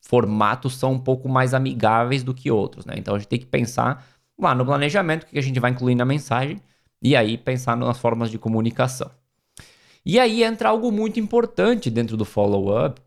formatos 0.00 0.74
são 0.74 0.92
um 0.92 0.98
pouco 0.98 1.28
mais 1.28 1.54
amigáveis 1.54 2.24
do 2.24 2.34
que 2.34 2.50
outros, 2.50 2.84
né? 2.84 2.94
Então 2.96 3.14
a 3.14 3.18
gente 3.18 3.28
tem 3.28 3.38
que 3.38 3.46
pensar 3.46 4.04
lá 4.38 4.54
no 4.54 4.64
planejamento 4.64 5.24
o 5.24 5.26
que 5.26 5.38
a 5.38 5.42
gente 5.42 5.60
vai 5.60 5.70
incluir 5.70 5.94
na 5.94 6.04
mensagem 6.04 6.60
e 7.00 7.14
aí 7.14 7.38
pensar 7.38 7.76
nas 7.76 7.98
formas 7.98 8.30
de 8.30 8.38
comunicação. 8.38 9.10
E 10.04 10.18
aí 10.18 10.42
entra 10.42 10.68
algo 10.68 10.90
muito 10.90 11.20
importante 11.20 11.90
dentro 11.90 12.16
do 12.16 12.24
follow-up, 12.24 13.00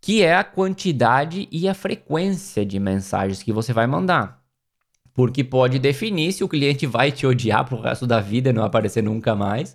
que 0.00 0.22
é 0.22 0.36
a 0.36 0.44
quantidade 0.44 1.48
e 1.50 1.68
a 1.68 1.74
frequência 1.74 2.64
de 2.64 2.78
mensagens 2.78 3.42
que 3.42 3.52
você 3.52 3.72
vai 3.72 3.86
mandar 3.86 4.35
porque 5.16 5.42
pode 5.42 5.78
definir 5.78 6.30
se 6.32 6.44
o 6.44 6.48
cliente 6.48 6.86
vai 6.86 7.10
te 7.10 7.26
odiar 7.26 7.64
pro 7.64 7.80
resto 7.80 8.06
da 8.06 8.20
vida 8.20 8.50
e 8.50 8.52
não 8.52 8.62
aparecer 8.62 9.02
nunca 9.02 9.34
mais, 9.34 9.74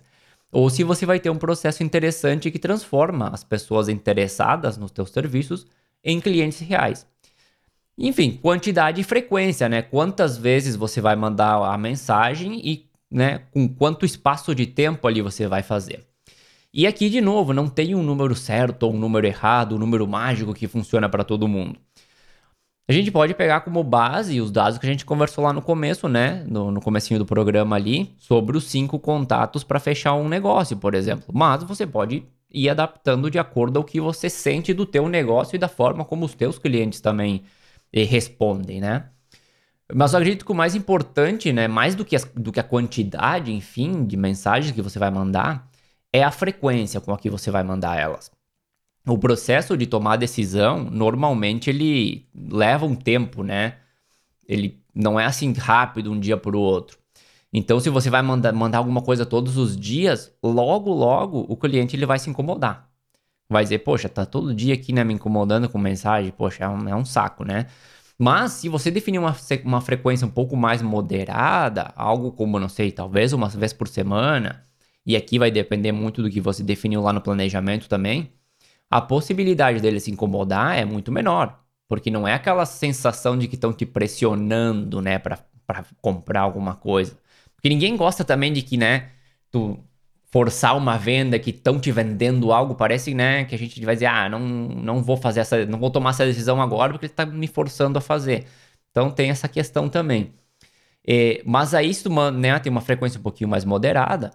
ou 0.52 0.70
se 0.70 0.84
você 0.84 1.04
vai 1.04 1.18
ter 1.18 1.30
um 1.30 1.36
processo 1.36 1.82
interessante 1.82 2.50
que 2.50 2.58
transforma 2.60 3.28
as 3.28 3.42
pessoas 3.42 3.88
interessadas 3.88 4.78
nos 4.78 4.92
teus 4.92 5.10
serviços 5.10 5.66
em 6.04 6.20
clientes 6.20 6.60
reais. 6.60 7.04
Enfim, 7.98 8.38
quantidade 8.40 9.00
e 9.00 9.04
frequência, 9.04 9.68
né? 9.68 9.82
Quantas 9.82 10.38
vezes 10.38 10.76
você 10.76 11.00
vai 11.00 11.16
mandar 11.16 11.56
a 11.56 11.76
mensagem 11.76 12.60
e 12.64 12.86
né, 13.10 13.42
com 13.50 13.68
quanto 13.68 14.06
espaço 14.06 14.54
de 14.54 14.66
tempo 14.66 15.06
ali 15.08 15.20
você 15.20 15.48
vai 15.48 15.62
fazer. 15.62 16.06
E 16.72 16.86
aqui, 16.86 17.10
de 17.10 17.20
novo, 17.20 17.52
não 17.52 17.68
tem 17.68 17.94
um 17.94 18.02
número 18.02 18.34
certo 18.34 18.84
ou 18.84 18.94
um 18.94 18.98
número 18.98 19.26
errado, 19.26 19.74
um 19.74 19.78
número 19.78 20.06
mágico 20.06 20.54
que 20.54 20.68
funciona 20.68 21.08
para 21.08 21.24
todo 21.24 21.48
mundo. 21.48 21.78
A 22.88 22.92
gente 22.92 23.12
pode 23.12 23.32
pegar 23.34 23.60
como 23.60 23.82
base 23.84 24.40
os 24.40 24.50
dados 24.50 24.76
que 24.76 24.84
a 24.84 24.88
gente 24.90 25.04
conversou 25.04 25.44
lá 25.44 25.52
no 25.52 25.62
começo, 25.62 26.08
né? 26.08 26.44
No, 26.48 26.70
no 26.70 26.80
comecinho 26.80 27.18
do 27.18 27.24
programa 27.24 27.76
ali, 27.76 28.12
sobre 28.18 28.56
os 28.56 28.64
cinco 28.64 28.98
contatos 28.98 29.62
para 29.62 29.78
fechar 29.78 30.14
um 30.14 30.28
negócio, 30.28 30.76
por 30.76 30.94
exemplo. 30.94 31.26
Mas 31.32 31.62
você 31.62 31.86
pode 31.86 32.24
ir 32.50 32.68
adaptando 32.68 33.30
de 33.30 33.38
acordo 33.38 33.78
ao 33.78 33.84
que 33.84 34.00
você 34.00 34.28
sente 34.28 34.74
do 34.74 34.84
teu 34.84 35.08
negócio 35.08 35.54
e 35.56 35.58
da 35.58 35.68
forma 35.68 36.04
como 36.04 36.24
os 36.24 36.34
teus 36.34 36.58
clientes 36.58 37.00
também 37.00 37.44
eh, 37.92 38.04
respondem, 38.04 38.80
né? 38.80 39.06
Mas 39.94 40.12
eu 40.12 40.18
acredito 40.18 40.44
que 40.44 40.52
o 40.52 40.54
mais 40.54 40.74
importante, 40.74 41.52
né, 41.52 41.68
mais 41.68 41.94
do 41.94 42.04
que, 42.04 42.16
as, 42.16 42.24
do 42.34 42.50
que 42.52 42.60
a 42.60 42.64
quantidade, 42.64 43.52
enfim, 43.52 44.04
de 44.06 44.16
mensagens 44.16 44.72
que 44.72 44.82
você 44.82 44.98
vai 44.98 45.10
mandar, 45.10 45.68
é 46.12 46.24
a 46.24 46.30
frequência 46.30 47.00
com 47.00 47.12
a 47.12 47.18
que 47.18 47.30
você 47.30 47.50
vai 47.50 47.62
mandar 47.62 47.98
elas 47.98 48.30
o 49.06 49.18
processo 49.18 49.76
de 49.76 49.86
tomar 49.86 50.16
decisão, 50.16 50.84
normalmente 50.84 51.68
ele 51.70 52.26
leva 52.34 52.86
um 52.86 52.94
tempo, 52.94 53.42
né? 53.42 53.76
Ele 54.46 54.80
não 54.94 55.18
é 55.18 55.24
assim 55.24 55.52
rápido 55.52 56.12
um 56.12 56.20
dia 56.20 56.36
para 56.36 56.56
o 56.56 56.60
outro. 56.60 56.98
Então, 57.52 57.80
se 57.80 57.90
você 57.90 58.08
vai 58.08 58.22
mandar, 58.22 58.52
mandar 58.52 58.78
alguma 58.78 59.02
coisa 59.02 59.26
todos 59.26 59.56
os 59.58 59.76
dias, 59.76 60.32
logo, 60.42 60.90
logo, 60.92 61.44
o 61.48 61.56
cliente 61.56 61.96
ele 61.96 62.06
vai 62.06 62.18
se 62.18 62.30
incomodar. 62.30 62.90
Vai 63.48 63.64
dizer, 63.64 63.80
poxa, 63.80 64.08
tá 64.08 64.24
todo 64.24 64.54
dia 64.54 64.74
aqui, 64.74 64.92
né, 64.92 65.04
me 65.04 65.14
incomodando 65.14 65.68
com 65.68 65.78
mensagem, 65.78 66.32
poxa, 66.32 66.64
é 66.64 66.68
um, 66.68 66.88
é 66.88 66.96
um 66.96 67.04
saco, 67.04 67.44
né? 67.44 67.66
Mas, 68.18 68.52
se 68.52 68.68
você 68.68 68.90
definir 68.90 69.18
uma, 69.18 69.36
uma 69.64 69.80
frequência 69.80 70.26
um 70.26 70.30
pouco 70.30 70.56
mais 70.56 70.80
moderada, 70.80 71.92
algo 71.96 72.32
como, 72.32 72.58
não 72.58 72.68
sei, 72.68 72.92
talvez 72.92 73.32
uma 73.32 73.48
vez 73.48 73.72
por 73.72 73.88
semana, 73.88 74.64
e 75.04 75.16
aqui 75.16 75.38
vai 75.38 75.50
depender 75.50 75.92
muito 75.92 76.22
do 76.22 76.30
que 76.30 76.40
você 76.40 76.62
definiu 76.62 77.02
lá 77.02 77.12
no 77.12 77.20
planejamento 77.20 77.88
também, 77.88 78.32
a 78.92 79.00
possibilidade 79.00 79.80
dele 79.80 79.98
se 79.98 80.10
incomodar 80.10 80.78
é 80.78 80.84
muito 80.84 81.10
menor. 81.10 81.58
Porque 81.88 82.10
não 82.10 82.28
é 82.28 82.34
aquela 82.34 82.66
sensação 82.66 83.38
de 83.38 83.48
que 83.48 83.54
estão 83.54 83.72
te 83.72 83.86
pressionando, 83.86 85.00
né, 85.00 85.18
para 85.18 85.38
comprar 86.02 86.42
alguma 86.42 86.74
coisa. 86.74 87.18
Porque 87.54 87.70
ninguém 87.70 87.96
gosta 87.96 88.22
também 88.22 88.52
de 88.52 88.60
que, 88.60 88.76
né, 88.76 89.10
tu 89.50 89.78
forçar 90.30 90.76
uma 90.76 90.98
venda, 90.98 91.38
que 91.38 91.50
estão 91.50 91.80
te 91.80 91.90
vendendo 91.90 92.52
algo, 92.52 92.74
parece, 92.74 93.14
né, 93.14 93.44
que 93.46 93.54
a 93.54 93.58
gente 93.58 93.82
vai 93.84 93.94
dizer, 93.94 94.06
ah, 94.06 94.28
não, 94.28 94.40
não 94.40 95.02
vou 95.02 95.16
fazer 95.16 95.40
essa, 95.40 95.64
não 95.66 95.78
vou 95.78 95.90
tomar 95.90 96.10
essa 96.10 96.26
decisão 96.26 96.60
agora 96.60 96.92
porque 96.92 97.06
ele 97.06 97.12
está 97.12 97.24
me 97.26 97.46
forçando 97.46 97.98
a 97.98 98.00
fazer. 98.00 98.46
Então 98.90 99.10
tem 99.10 99.30
essa 99.30 99.48
questão 99.48 99.88
também. 99.88 100.34
É, 101.06 101.42
mas 101.46 101.74
aí, 101.74 101.92
se 101.94 102.04
tu 102.04 102.10
né, 102.32 102.58
tem 102.58 102.70
uma 102.70 102.80
frequência 102.82 103.18
um 103.18 103.22
pouquinho 103.22 103.50
mais 103.50 103.64
moderada, 103.64 104.32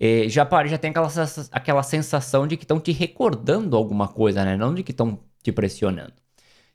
é, 0.00 0.28
já, 0.28 0.48
já 0.66 0.78
tem 0.78 0.90
aquela, 0.90 1.08
aquela 1.50 1.82
sensação 1.82 2.46
de 2.46 2.56
que 2.56 2.64
estão 2.64 2.78
te 2.78 2.92
recordando 2.92 3.76
alguma 3.76 4.08
coisa, 4.08 4.44
né? 4.44 4.56
Não 4.56 4.74
de 4.74 4.82
que 4.82 4.92
estão 4.92 5.18
te 5.42 5.50
pressionando. 5.50 6.12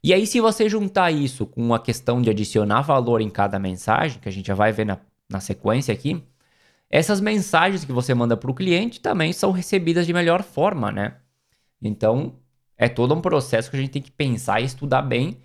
E 0.02 0.12
aí, 0.12 0.26
se 0.26 0.40
você 0.40 0.68
juntar 0.68 1.10
isso 1.10 1.46
com 1.46 1.72
a 1.72 1.80
questão 1.80 2.20
de 2.20 2.28
adicionar 2.28 2.82
valor 2.82 3.22
em 3.22 3.30
cada 3.30 3.58
mensagem, 3.58 4.20
que 4.20 4.28
a 4.28 4.32
gente 4.32 4.46
já 4.46 4.54
vai 4.54 4.70
ver 4.72 4.84
na, 4.84 4.98
na 5.30 5.40
sequência 5.40 5.94
aqui, 5.94 6.22
essas 6.90 7.20
mensagens 7.20 7.84
que 7.84 7.92
você 7.92 8.14
manda 8.14 8.36
para 8.36 8.50
o 8.50 8.54
cliente 8.54 9.00
também 9.00 9.32
são 9.32 9.50
recebidas 9.50 10.06
de 10.06 10.12
melhor 10.12 10.42
forma, 10.42 10.92
né? 10.92 11.16
Então, 11.82 12.36
é 12.76 12.88
todo 12.88 13.14
um 13.14 13.20
processo 13.22 13.70
que 13.70 13.76
a 13.76 13.80
gente 13.80 13.90
tem 13.92 14.02
que 14.02 14.12
pensar 14.12 14.60
e 14.60 14.64
estudar 14.64 15.02
bem 15.02 15.38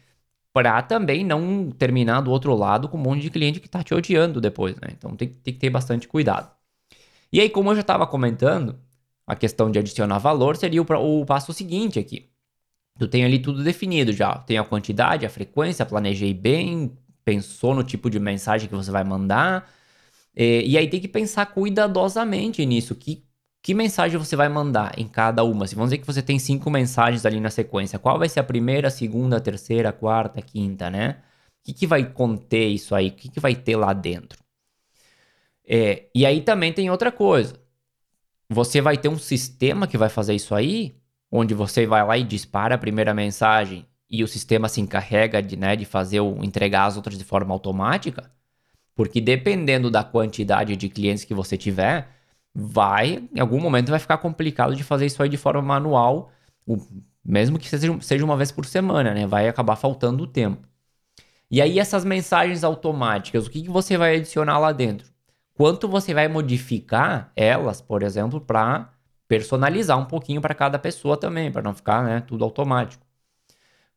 para 0.53 0.81
também 0.81 1.23
não 1.23 1.71
terminar 1.71 2.21
do 2.21 2.31
outro 2.31 2.53
lado 2.55 2.89
com 2.89 2.97
um 2.97 3.01
monte 3.01 3.21
de 3.21 3.29
cliente 3.29 3.59
que 3.61 3.67
está 3.67 3.83
te 3.83 3.93
odiando 3.93 4.41
depois, 4.41 4.75
né? 4.75 4.89
Então, 4.91 5.15
tem, 5.15 5.29
tem 5.29 5.53
que 5.53 5.59
ter 5.59 5.69
bastante 5.69 6.07
cuidado. 6.07 6.58
E 7.31 7.39
aí, 7.41 7.49
como 7.49 7.71
eu 7.71 7.75
já 7.75 7.81
estava 7.81 8.07
comentando, 8.07 8.79
a 9.27 9.35
questão 9.35 9.69
de 9.69 9.79
adicionar 9.79 10.17
valor 10.17 10.57
seria 10.57 10.81
o, 10.81 11.21
o 11.21 11.25
passo 11.25 11.53
seguinte 11.53 11.99
aqui. 11.99 12.29
Tu 12.99 13.07
tem 13.07 13.23
ali 13.23 13.39
tudo 13.39 13.63
definido 13.63 14.11
já. 14.11 14.37
Tem 14.39 14.57
a 14.57 14.63
quantidade, 14.63 15.25
a 15.25 15.29
frequência, 15.29 15.85
planejei 15.85 16.33
bem, 16.33 16.97
pensou 17.23 17.73
no 17.75 17.83
tipo 17.83 18.09
de 18.09 18.19
mensagem 18.19 18.67
que 18.67 18.75
você 18.75 18.91
vai 18.91 19.03
mandar. 19.03 19.71
E, 20.35 20.71
e 20.71 20.77
aí 20.77 20.89
tem 20.89 20.99
que 20.99 21.07
pensar 21.07 21.45
cuidadosamente 21.47 22.65
nisso. 22.65 22.95
Que, 22.95 23.23
que 23.61 23.73
mensagem 23.73 24.17
você 24.17 24.35
vai 24.35 24.49
mandar 24.49 24.97
em 24.97 25.07
cada 25.07 25.43
uma? 25.43 25.67
Se 25.67 25.75
vamos 25.75 25.91
dizer 25.91 25.99
que 25.99 26.07
você 26.07 26.21
tem 26.21 26.39
cinco 26.39 26.69
mensagens 26.69 27.25
ali 27.25 27.39
na 27.39 27.49
sequência, 27.51 27.99
qual 27.99 28.19
vai 28.19 28.29
ser 28.29 28.39
a 28.41 28.43
primeira, 28.43 28.87
a 28.89 28.91
segunda, 28.91 29.37
a 29.37 29.41
terceira, 29.41 29.89
a 29.89 29.93
quarta, 29.93 30.39
a 30.39 30.43
quinta, 30.43 30.89
né? 30.89 31.21
O 31.61 31.65
que, 31.65 31.73
que 31.73 31.87
vai 31.87 32.03
conter 32.11 32.67
isso 32.67 32.95
aí? 32.95 33.09
O 33.09 33.11
que, 33.11 33.29
que 33.29 33.39
vai 33.39 33.55
ter 33.55 33.75
lá 33.75 33.93
dentro? 33.93 34.39
É, 35.69 36.09
e 36.15 36.25
aí 36.25 36.41
também 36.41 36.73
tem 36.73 36.89
outra 36.89 37.11
coisa. 37.11 37.53
Você 38.49 38.81
vai 38.81 38.97
ter 38.97 39.07
um 39.09 39.19
sistema 39.19 39.87
que 39.87 39.97
vai 39.97 40.09
fazer 40.09 40.33
isso 40.33 40.55
aí, 40.55 40.95
onde 41.31 41.53
você 41.53 41.85
vai 41.85 42.03
lá 42.03 42.17
e 42.17 42.23
dispara 42.23 42.73
a 42.75 42.77
primeira 42.77 43.13
mensagem 43.13 43.85
e 44.09 44.23
o 44.23 44.27
sistema 44.27 44.67
se 44.67 44.81
encarrega 44.81 45.41
de, 45.43 45.55
né, 45.55 45.75
de 45.75 45.85
fazer 45.85 46.19
o 46.21 46.43
entregar 46.43 46.85
as 46.85 46.97
outras 46.97 47.17
de 47.17 47.23
forma 47.23 47.53
automática, 47.53 48.31
porque 48.95 49.21
dependendo 49.21 49.91
da 49.91 50.03
quantidade 50.03 50.75
de 50.75 50.89
clientes 50.89 51.23
que 51.23 51.33
você 51.35 51.57
tiver, 51.57 52.09
vai, 52.53 53.23
em 53.33 53.39
algum 53.39 53.61
momento 53.61 53.91
vai 53.91 53.99
ficar 53.99 54.17
complicado 54.17 54.75
de 54.75 54.83
fazer 54.83 55.05
isso 55.05 55.21
aí 55.21 55.29
de 55.29 55.37
forma 55.37 55.61
manual, 55.61 56.31
mesmo 57.23 57.59
que 57.59 57.69
seja, 57.69 58.01
seja 58.01 58.25
uma 58.25 58.37
vez 58.37 58.51
por 58.51 58.65
semana, 58.65 59.13
né? 59.13 59.27
Vai 59.27 59.47
acabar 59.47 59.75
faltando 59.75 60.23
o 60.23 60.27
tempo. 60.27 60.67
E 61.51 61.61
aí 61.61 61.79
essas 61.79 62.05
mensagens 62.05 62.63
automáticas, 62.63 63.47
o 63.47 63.51
que, 63.51 63.63
que 63.63 63.69
você 63.69 63.97
vai 63.97 64.17
adicionar 64.17 64.59
lá 64.59 64.71
dentro? 64.71 65.07
Quanto 65.59 65.89
você 65.89 66.13
vai 66.13 66.29
modificar 66.29 67.33
elas, 67.35 67.81
por 67.81 68.01
exemplo, 68.01 68.39
para 68.39 68.93
personalizar 69.27 69.99
um 69.99 70.05
pouquinho 70.05 70.39
para 70.39 70.55
cada 70.55 70.79
pessoa 70.79 71.17
também, 71.17 71.51
para 71.51 71.61
não 71.61 71.73
ficar 71.73 72.01
né, 72.01 72.21
tudo 72.21 72.45
automático. 72.45 73.05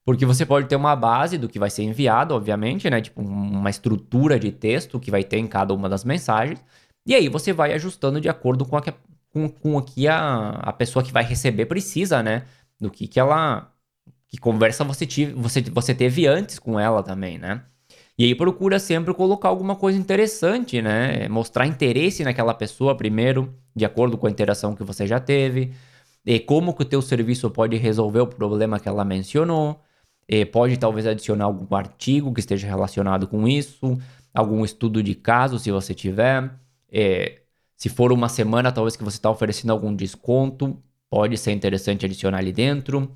Porque 0.05 0.27
você 0.27 0.45
pode 0.45 0.67
ter 0.69 0.75
uma 0.75 0.97
base 0.97 1.39
do 1.39 1.49
que 1.49 1.61
vai 1.61 1.71
ser 1.71 1.85
enviado, 1.85 2.35
obviamente, 2.35 2.91
né? 2.91 3.01
Tipo, 3.01 3.23
uma 3.23 3.71
estrutura 3.71 4.41
de 4.41 4.51
texto 4.51 4.99
que 4.99 5.09
vai 5.09 5.23
ter 5.23 5.39
em 5.39 5.47
cada 5.47 5.73
uma 5.73 5.89
das 5.89 6.05
mensagens. 6.05 6.61
E 7.07 7.15
aí 7.15 7.29
você 7.29 7.53
vai 7.53 7.73
ajustando 7.75 8.21
de 8.21 8.29
acordo 8.29 8.65
com, 8.67 8.77
a 8.77 8.83
que, 8.83 8.93
com, 9.33 9.49
com 9.49 9.77
o 9.77 9.83
que 9.83 10.09
a, 10.09 10.51
a 10.63 10.73
pessoa 10.73 11.05
que 11.05 11.13
vai 11.13 11.23
receber 11.23 11.67
precisa, 11.67 12.25
né? 12.25 12.45
Do 12.81 12.91
que, 12.91 13.07
que 13.07 13.21
ela. 13.21 13.73
Que 14.27 14.37
conversa 14.37 14.83
você, 14.83 15.07
tive, 15.07 15.33
você, 15.35 15.61
você 15.63 15.95
teve 15.95 16.27
antes 16.27 16.59
com 16.59 16.81
ela 16.81 17.05
também, 17.05 17.39
né? 17.39 17.63
E 18.23 18.27
aí 18.27 18.37
procura 18.37 18.79
sempre 18.79 19.13
colocar 19.13 19.49
alguma 19.49 19.75
coisa 19.75 19.99
interessante, 19.99 20.81
né? 20.81 21.27
Mostrar 21.27 21.67
interesse 21.67 22.23
naquela 22.23 22.55
pessoa 22.55 22.97
primeiro, 22.97 23.53
de 23.75 23.85
acordo 23.85 24.17
com 24.17 24.29
a 24.29 24.31
interação 24.31 24.77
que 24.77 24.85
você 24.85 25.09
já 25.09 25.19
teve. 25.19 25.73
E 26.25 26.39
como 26.39 26.73
que 26.73 26.83
o 26.83 26.85
teu 26.85 27.03
serviço 27.03 27.51
pode 27.51 27.77
resolver 27.77 28.21
o 28.21 28.27
problema 28.29 28.79
que 28.79 28.89
ela 28.89 29.05
mencionou. 29.05 29.83
E 30.29 30.45
pode 30.45 30.77
talvez 30.77 31.05
adicionar 31.05 31.47
algum 31.47 31.75
artigo 31.75 32.33
que 32.33 32.39
esteja 32.39 32.69
relacionado 32.69 33.27
com 33.27 33.49
isso, 33.49 33.99
algum 34.33 34.65
estudo 34.65 35.03
de 35.03 35.17
caso, 35.17 35.59
se 35.59 35.73
você 35.73 35.93
tiver. 35.93 36.49
É, 36.93 37.41
se 37.77 37.89
for 37.89 38.13
uma 38.13 38.29
semana, 38.29 38.71
talvez 38.71 38.95
que 38.95 39.03
você 39.03 39.17
está 39.17 39.31
oferecendo 39.33 39.73
algum 39.73 39.93
desconto, 39.93 40.81
pode 41.11 41.37
ser 41.37 41.51
interessante 41.51 42.07
adicionar 42.07 42.39
ali 42.39 42.53
dentro. 42.53 43.11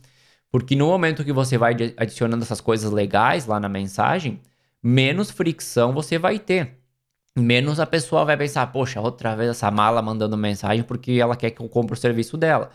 Porque 0.51 0.75
no 0.75 0.89
momento 0.89 1.25
que 1.25 1.33
você 1.33 1.57
vai 1.57 1.77
adicionando 1.97 2.43
essas 2.43 2.61
coisas 2.61 2.91
legais 2.91 3.47
lá 3.47 3.61
na 3.61 3.69
mensagem, 3.69 4.41
menos 4.83 5.30
fricção 5.30 5.92
você 5.92 6.18
vai 6.18 6.38
ter. 6.38 6.78
Menos 7.38 7.78
a 7.80 7.87
pessoa 7.87 8.25
vai 8.25 8.37
pensar, 8.37 8.66
poxa, 8.73 9.00
outra 9.00 9.37
vez 9.37 9.50
essa 9.50 9.71
mala 9.71 10.00
mandando 10.00 10.37
mensagem 10.37 10.83
porque 10.85 11.12
ela 11.12 11.37
quer 11.37 11.50
que 11.50 11.61
eu 11.61 11.68
compre 11.68 11.95
o 11.95 11.97
serviço 11.97 12.37
dela. 12.37 12.71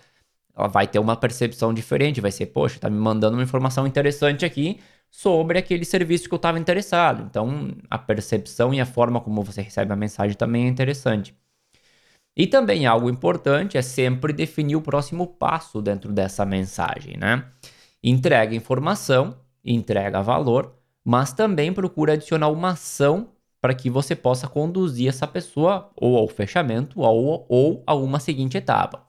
Ela 0.55 0.67
vai 0.67 0.87
ter 0.87 0.99
uma 0.99 1.15
percepção 1.15 1.73
diferente, 1.73 2.21
vai 2.21 2.31
ser, 2.31 2.47
poxa, 2.47 2.79
tá 2.79 2.89
me 2.89 2.97
mandando 2.97 3.37
uma 3.37 3.43
informação 3.43 3.87
interessante 3.87 4.45
aqui, 4.45 4.79
sobre 5.09 5.57
aquele 5.59 5.85
serviço 5.85 6.27
que 6.27 6.33
eu 6.33 6.37
estava 6.37 6.59
interessado. 6.59 7.23
Então, 7.23 7.75
a 7.89 7.97
percepção 7.97 8.73
e 8.73 8.79
a 8.79 8.85
forma 8.85 9.19
como 9.21 9.43
você 9.43 9.61
recebe 9.61 9.91
a 9.93 9.95
mensagem 9.95 10.35
também 10.37 10.65
é 10.65 10.69
interessante. 10.69 11.35
E 12.35 12.47
também 12.47 12.85
algo 12.85 13.09
importante 13.09 13.77
é 13.77 13.81
sempre 13.81 14.31
definir 14.31 14.75
o 14.75 14.81
próximo 14.81 15.27
passo 15.27 15.81
dentro 15.81 16.11
dessa 16.11 16.45
mensagem, 16.45 17.17
né? 17.17 17.45
Entrega 18.03 18.55
informação, 18.55 19.37
entrega 19.63 20.21
valor, 20.21 20.73
mas 21.03 21.33
também 21.33 21.73
procura 21.73 22.13
adicionar 22.13 22.49
uma 22.49 22.71
ação 22.71 23.29
para 23.61 23.73
que 23.75 23.89
você 23.89 24.15
possa 24.15 24.47
conduzir 24.47 25.07
essa 25.07 25.27
pessoa 25.27 25.91
ou 25.95 26.17
ao 26.17 26.27
fechamento 26.27 27.01
ou, 27.01 27.45
ou 27.47 27.83
a 27.85 27.93
uma 27.93 28.19
seguinte 28.19 28.57
etapa. 28.57 29.05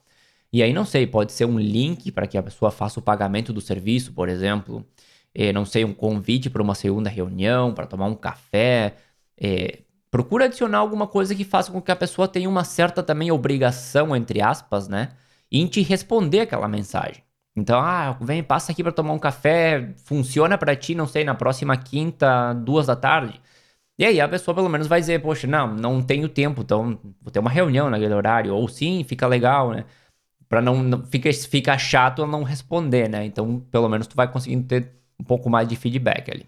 E 0.53 0.63
aí, 0.63 0.73
não 0.73 0.85
sei, 0.85 1.07
pode 1.07 1.33
ser 1.33 1.47
um 1.47 1.59
link 1.59 2.13
para 2.13 2.27
que 2.27 2.37
a 2.37 2.43
pessoa 2.43 2.71
faça 2.71 3.01
o 3.01 3.03
pagamento 3.03 3.53
do 3.53 3.61
serviço, 3.61 4.13
por 4.13 4.29
exemplo. 4.29 4.87
É, 5.35 5.51
não 5.53 5.65
sei, 5.65 5.85
um 5.85 5.95
convite 5.95 6.51
para 6.51 6.63
uma 6.63 6.75
segunda 6.75 7.09
reunião, 7.09 7.73
para 7.73 7.87
tomar 7.87 8.07
um 8.07 8.15
café. 8.15 8.97
É, 9.39 9.79
procura 10.11 10.45
adicionar 10.45 10.79
alguma 10.79 11.07
coisa 11.07 11.35
que 11.35 11.45
faça 11.45 11.73
com 11.73 11.81
que 11.81 11.91
a 11.91 11.97
pessoa 11.97 12.29
tenha 12.29 12.49
uma 12.49 12.65
certa 12.65 13.03
também 13.03 13.31
obrigação, 13.31 14.15
entre 14.15 14.43
aspas, 14.43 14.89
né? 14.89 15.13
Em 15.51 15.67
te 15.67 15.81
responder 15.81 16.41
aquela 16.41 16.69
mensagem. 16.69 17.23
Então, 17.55 17.81
ah, 17.81 18.17
vem, 18.21 18.43
passa 18.43 18.73
aqui 18.73 18.83
para 18.83 18.93
tomar 18.93 19.13
um 19.13 19.19
café, 19.19 19.95
funciona 20.07 20.57
para 20.57 20.75
ti, 20.75 20.95
não 20.95 21.07
sei, 21.07 21.23
na 21.25 21.35
próxima 21.35 21.77
quinta, 21.77 22.55
duas 22.55 22.87
da 22.87 22.97
tarde. 22.97 23.41
E 23.99 24.05
aí 24.07 24.21
a 24.21 24.29
pessoa 24.29 24.55
pelo 24.55 24.69
menos 24.69 24.87
vai 24.87 25.01
dizer, 25.01 25.23
poxa, 25.23 25.47
não, 25.47 25.75
não 25.75 26.03
tenho 26.03 26.29
tempo, 26.29 26.63
então 26.63 26.99
vou 27.21 27.31
ter 27.33 27.41
uma 27.41 27.51
reunião 27.51 27.91
naquele 27.91 28.15
horário. 28.15 28.55
Ou 28.55 28.69
sim, 28.69 29.05
fica 29.05 29.27
legal, 29.27 29.73
né? 29.73 29.87
Pra 30.49 30.63
não, 30.63 30.83
não 30.83 31.07
fica, 31.07 31.33
fica 31.33 31.79
chato 31.79 32.27
não 32.27 32.43
responder, 32.45 33.09
né? 33.09 33.25
Então, 33.27 33.61
pelo 33.71 33.89
menos 33.89 34.07
tu 34.07 34.17
vai 34.17 34.31
conseguindo 34.31 34.67
ter 34.69 34.93
um 35.21 35.25
pouco 35.25 35.51
mais 35.51 35.69
de 35.69 35.77
feedback 35.77 36.31
ali. 36.31 36.47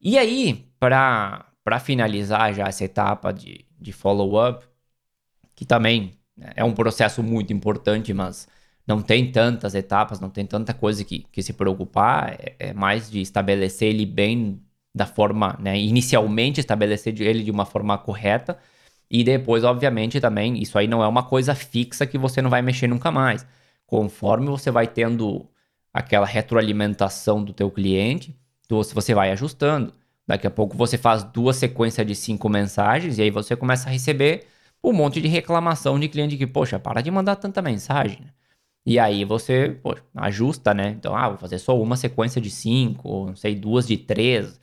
E 0.00 0.18
aí, 0.18 0.66
para 0.80 1.78
finalizar 1.80 2.52
já 2.54 2.66
essa 2.66 2.84
etapa 2.84 3.32
de, 3.32 3.64
de 3.80 3.92
follow-up, 3.92 4.66
que 5.54 5.64
também 5.64 6.12
né, 6.36 6.52
é 6.56 6.64
um 6.64 6.74
processo 6.74 7.22
muito 7.22 7.52
importante, 7.52 8.12
mas 8.14 8.48
não 8.86 9.00
tem 9.02 9.30
tantas 9.30 9.74
etapas, 9.74 10.20
não 10.20 10.30
tem 10.30 10.46
tanta 10.46 10.74
coisa 10.74 11.04
que, 11.04 11.20
que 11.30 11.42
se 11.42 11.52
preocupar, 11.52 12.32
é, 12.38 12.56
é 12.58 12.72
mais 12.72 13.10
de 13.10 13.20
estabelecer 13.20 13.88
ele 13.88 14.06
bem 14.06 14.60
da 14.94 15.06
forma, 15.06 15.56
né, 15.60 15.78
inicialmente 15.78 16.60
estabelecer 16.60 17.18
ele 17.20 17.42
de 17.42 17.50
uma 17.50 17.64
forma 17.64 17.96
correta, 17.98 18.58
e 19.10 19.22
depois, 19.22 19.62
obviamente, 19.62 20.20
também, 20.20 20.60
isso 20.62 20.78
aí 20.78 20.86
não 20.88 21.02
é 21.02 21.06
uma 21.08 21.22
coisa 21.22 21.54
fixa 21.54 22.06
que 22.06 22.16
você 22.16 22.40
não 22.40 22.48
vai 22.48 22.62
mexer 22.62 22.86
nunca 22.88 23.10
mais. 23.10 23.46
Conforme 23.86 24.46
você 24.46 24.70
vai 24.70 24.86
tendo 24.86 25.46
aquela 25.92 26.26
retroalimentação 26.26 27.44
do 27.44 27.52
teu 27.52 27.70
cliente, 27.70 28.34
você 28.70 29.14
vai 29.14 29.30
ajustando. 29.30 29.92
Daqui 30.26 30.46
a 30.46 30.50
pouco 30.50 30.76
você 30.76 30.96
faz 30.96 31.22
duas 31.24 31.56
sequências 31.56 32.06
de 32.06 32.14
cinco 32.14 32.48
mensagens 32.48 33.18
e 33.18 33.22
aí 33.22 33.30
você 33.30 33.54
começa 33.54 33.88
a 33.88 33.92
receber 33.92 34.46
um 34.82 34.92
monte 34.94 35.20
de 35.20 35.28
reclamação 35.28 36.00
de 36.00 36.08
cliente 36.08 36.38
que, 36.38 36.46
poxa, 36.46 36.78
para 36.78 37.02
de 37.02 37.10
mandar 37.10 37.36
tanta 37.36 37.60
mensagem. 37.60 38.24
E 38.84 38.98
aí 38.98 39.24
você 39.24 39.78
poxa, 39.82 40.02
ajusta, 40.16 40.74
né? 40.74 40.90
Então, 40.90 41.16
ah, 41.16 41.28
vou 41.28 41.38
fazer 41.38 41.58
só 41.58 41.80
uma 41.80 41.96
sequência 41.96 42.40
de 42.40 42.50
cinco, 42.50 43.08
ou 43.08 43.26
não 43.28 43.36
sei, 43.36 43.54
duas 43.54 43.86
de 43.86 43.96
três. 43.96 44.60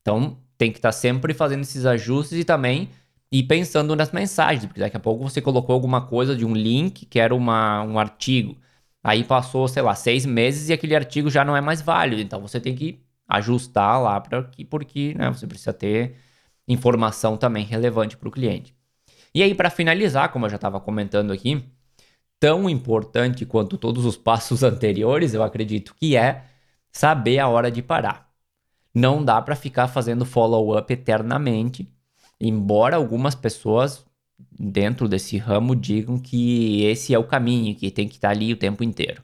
Então 0.00 0.38
tem 0.58 0.72
que 0.72 0.78
estar 0.78 0.88
tá 0.88 0.92
sempre 0.92 1.34
fazendo 1.34 1.62
esses 1.62 1.86
ajustes 1.86 2.38
e 2.38 2.44
também 2.44 2.90
ir 3.32 3.44
pensando 3.44 3.94
nas 3.96 4.12
mensagens, 4.12 4.66
porque 4.66 4.80
daqui 4.80 4.96
a 4.96 5.00
pouco 5.00 5.22
você 5.22 5.40
colocou 5.40 5.74
alguma 5.74 6.06
coisa 6.06 6.34
de 6.36 6.44
um 6.44 6.54
link 6.54 7.06
que 7.06 7.18
era 7.20 7.34
uma, 7.34 7.82
um 7.82 7.98
artigo. 7.98 8.56
Aí 9.02 9.24
passou, 9.24 9.66
sei 9.68 9.82
lá, 9.82 9.94
seis 9.94 10.26
meses 10.26 10.68
e 10.68 10.72
aquele 10.72 10.94
artigo 10.94 11.30
já 11.30 11.44
não 11.44 11.56
é 11.56 11.60
mais 11.60 11.80
válido. 11.80 12.20
Então 12.22 12.40
você 12.40 12.60
tem 12.60 12.74
que 12.74 13.00
ajustar 13.28 14.00
lá 14.02 14.20
para 14.20 14.42
que, 14.44 14.64
porque 14.64 15.14
né, 15.14 15.30
você 15.30 15.46
precisa 15.46 15.72
ter 15.72 16.16
informação 16.68 17.36
também 17.36 17.64
relevante 17.64 18.16
para 18.16 18.28
o 18.28 18.32
cliente. 18.32 18.74
E 19.34 19.42
aí, 19.42 19.54
para 19.54 19.70
finalizar, 19.70 20.30
como 20.32 20.46
eu 20.46 20.50
já 20.50 20.56
estava 20.56 20.80
comentando 20.80 21.32
aqui, 21.32 21.64
tão 22.40 22.68
importante 22.68 23.44
quanto 23.46 23.78
todos 23.78 24.04
os 24.04 24.16
passos 24.16 24.62
anteriores, 24.64 25.34
eu 25.34 25.42
acredito 25.42 25.94
que 25.94 26.16
é 26.16 26.44
saber 26.90 27.38
a 27.38 27.48
hora 27.48 27.70
de 27.70 27.82
parar. 27.82 28.30
Não 28.94 29.24
dá 29.24 29.40
para 29.40 29.54
ficar 29.54 29.86
fazendo 29.86 30.24
follow-up 30.24 30.92
eternamente, 30.92 31.88
embora 32.40 32.96
algumas 32.96 33.34
pessoas 33.34 34.04
dentro 34.58 35.08
desse 35.08 35.36
ramo 35.36 35.76
digam 35.76 36.18
que 36.18 36.82
esse 36.84 37.14
é 37.14 37.18
o 37.18 37.24
caminho, 37.24 37.76
que 37.76 37.90
tem 37.90 38.08
que 38.08 38.16
estar 38.16 38.30
ali 38.30 38.52
o 38.52 38.56
tempo 38.56 38.82
inteiro. 38.82 39.22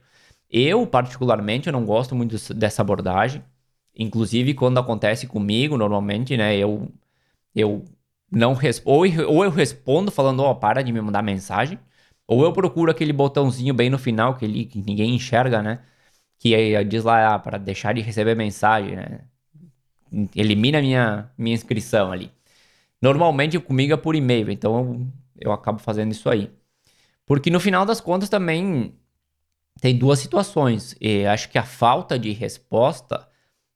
Eu, 0.49 0.87
particularmente, 0.87 1.67
eu 1.67 1.73
não 1.73 1.85
gosto 1.85 2.15
muito 2.15 2.37
dessa 2.53 2.81
abordagem. 2.81 3.43
Inclusive, 3.95 4.53
quando 4.53 4.77
acontece 4.79 5.27
comigo, 5.27 5.77
normalmente, 5.77 6.37
né, 6.37 6.55
eu, 6.55 6.89
eu 7.55 7.83
não 8.31 8.53
respondo, 8.53 9.23
ou, 9.23 9.35
ou 9.37 9.43
eu 9.43 9.51
respondo 9.51 10.11
falando, 10.11 10.41
ó, 10.41 10.51
oh, 10.51 10.55
para 10.55 10.81
de 10.81 10.93
me 10.93 11.01
mandar 11.01 11.21
mensagem, 11.23 11.79
ou 12.27 12.43
eu 12.43 12.53
procuro 12.53 12.91
aquele 12.91 13.13
botãozinho 13.13 13.73
bem 13.73 13.89
no 13.89 13.97
final, 13.97 14.35
que, 14.35 14.45
ele, 14.45 14.65
que 14.65 14.79
ninguém 14.81 15.15
enxerga, 15.15 15.61
né, 15.61 15.79
que 16.39 16.55
aí 16.55 16.83
diz 16.85 17.03
lá, 17.03 17.35
ah, 17.35 17.39
para 17.39 17.57
deixar 17.57 17.93
de 17.93 18.01
receber 18.01 18.35
mensagem, 18.35 18.95
né, 18.95 19.21
elimina 20.35 20.81
minha, 20.81 21.31
minha 21.37 21.55
inscrição 21.55 22.11
ali. 22.11 22.31
Normalmente 23.01 23.59
comigo 23.59 23.93
é 23.93 23.97
por 23.97 24.15
e-mail, 24.15 24.51
então 24.51 24.77
eu, 24.77 25.07
eu 25.49 25.51
acabo 25.51 25.79
fazendo 25.79 26.11
isso 26.11 26.29
aí. 26.29 26.51
Porque 27.25 27.49
no 27.49 27.59
final 27.59 27.85
das 27.85 28.01
contas 28.01 28.29
também 28.29 28.93
tem 29.81 29.97
duas 29.97 30.19
situações. 30.19 30.95
E 30.99 31.25
acho 31.25 31.49
que 31.49 31.57
a 31.57 31.63
falta 31.63 32.17
de 32.17 32.31
resposta 32.31 33.27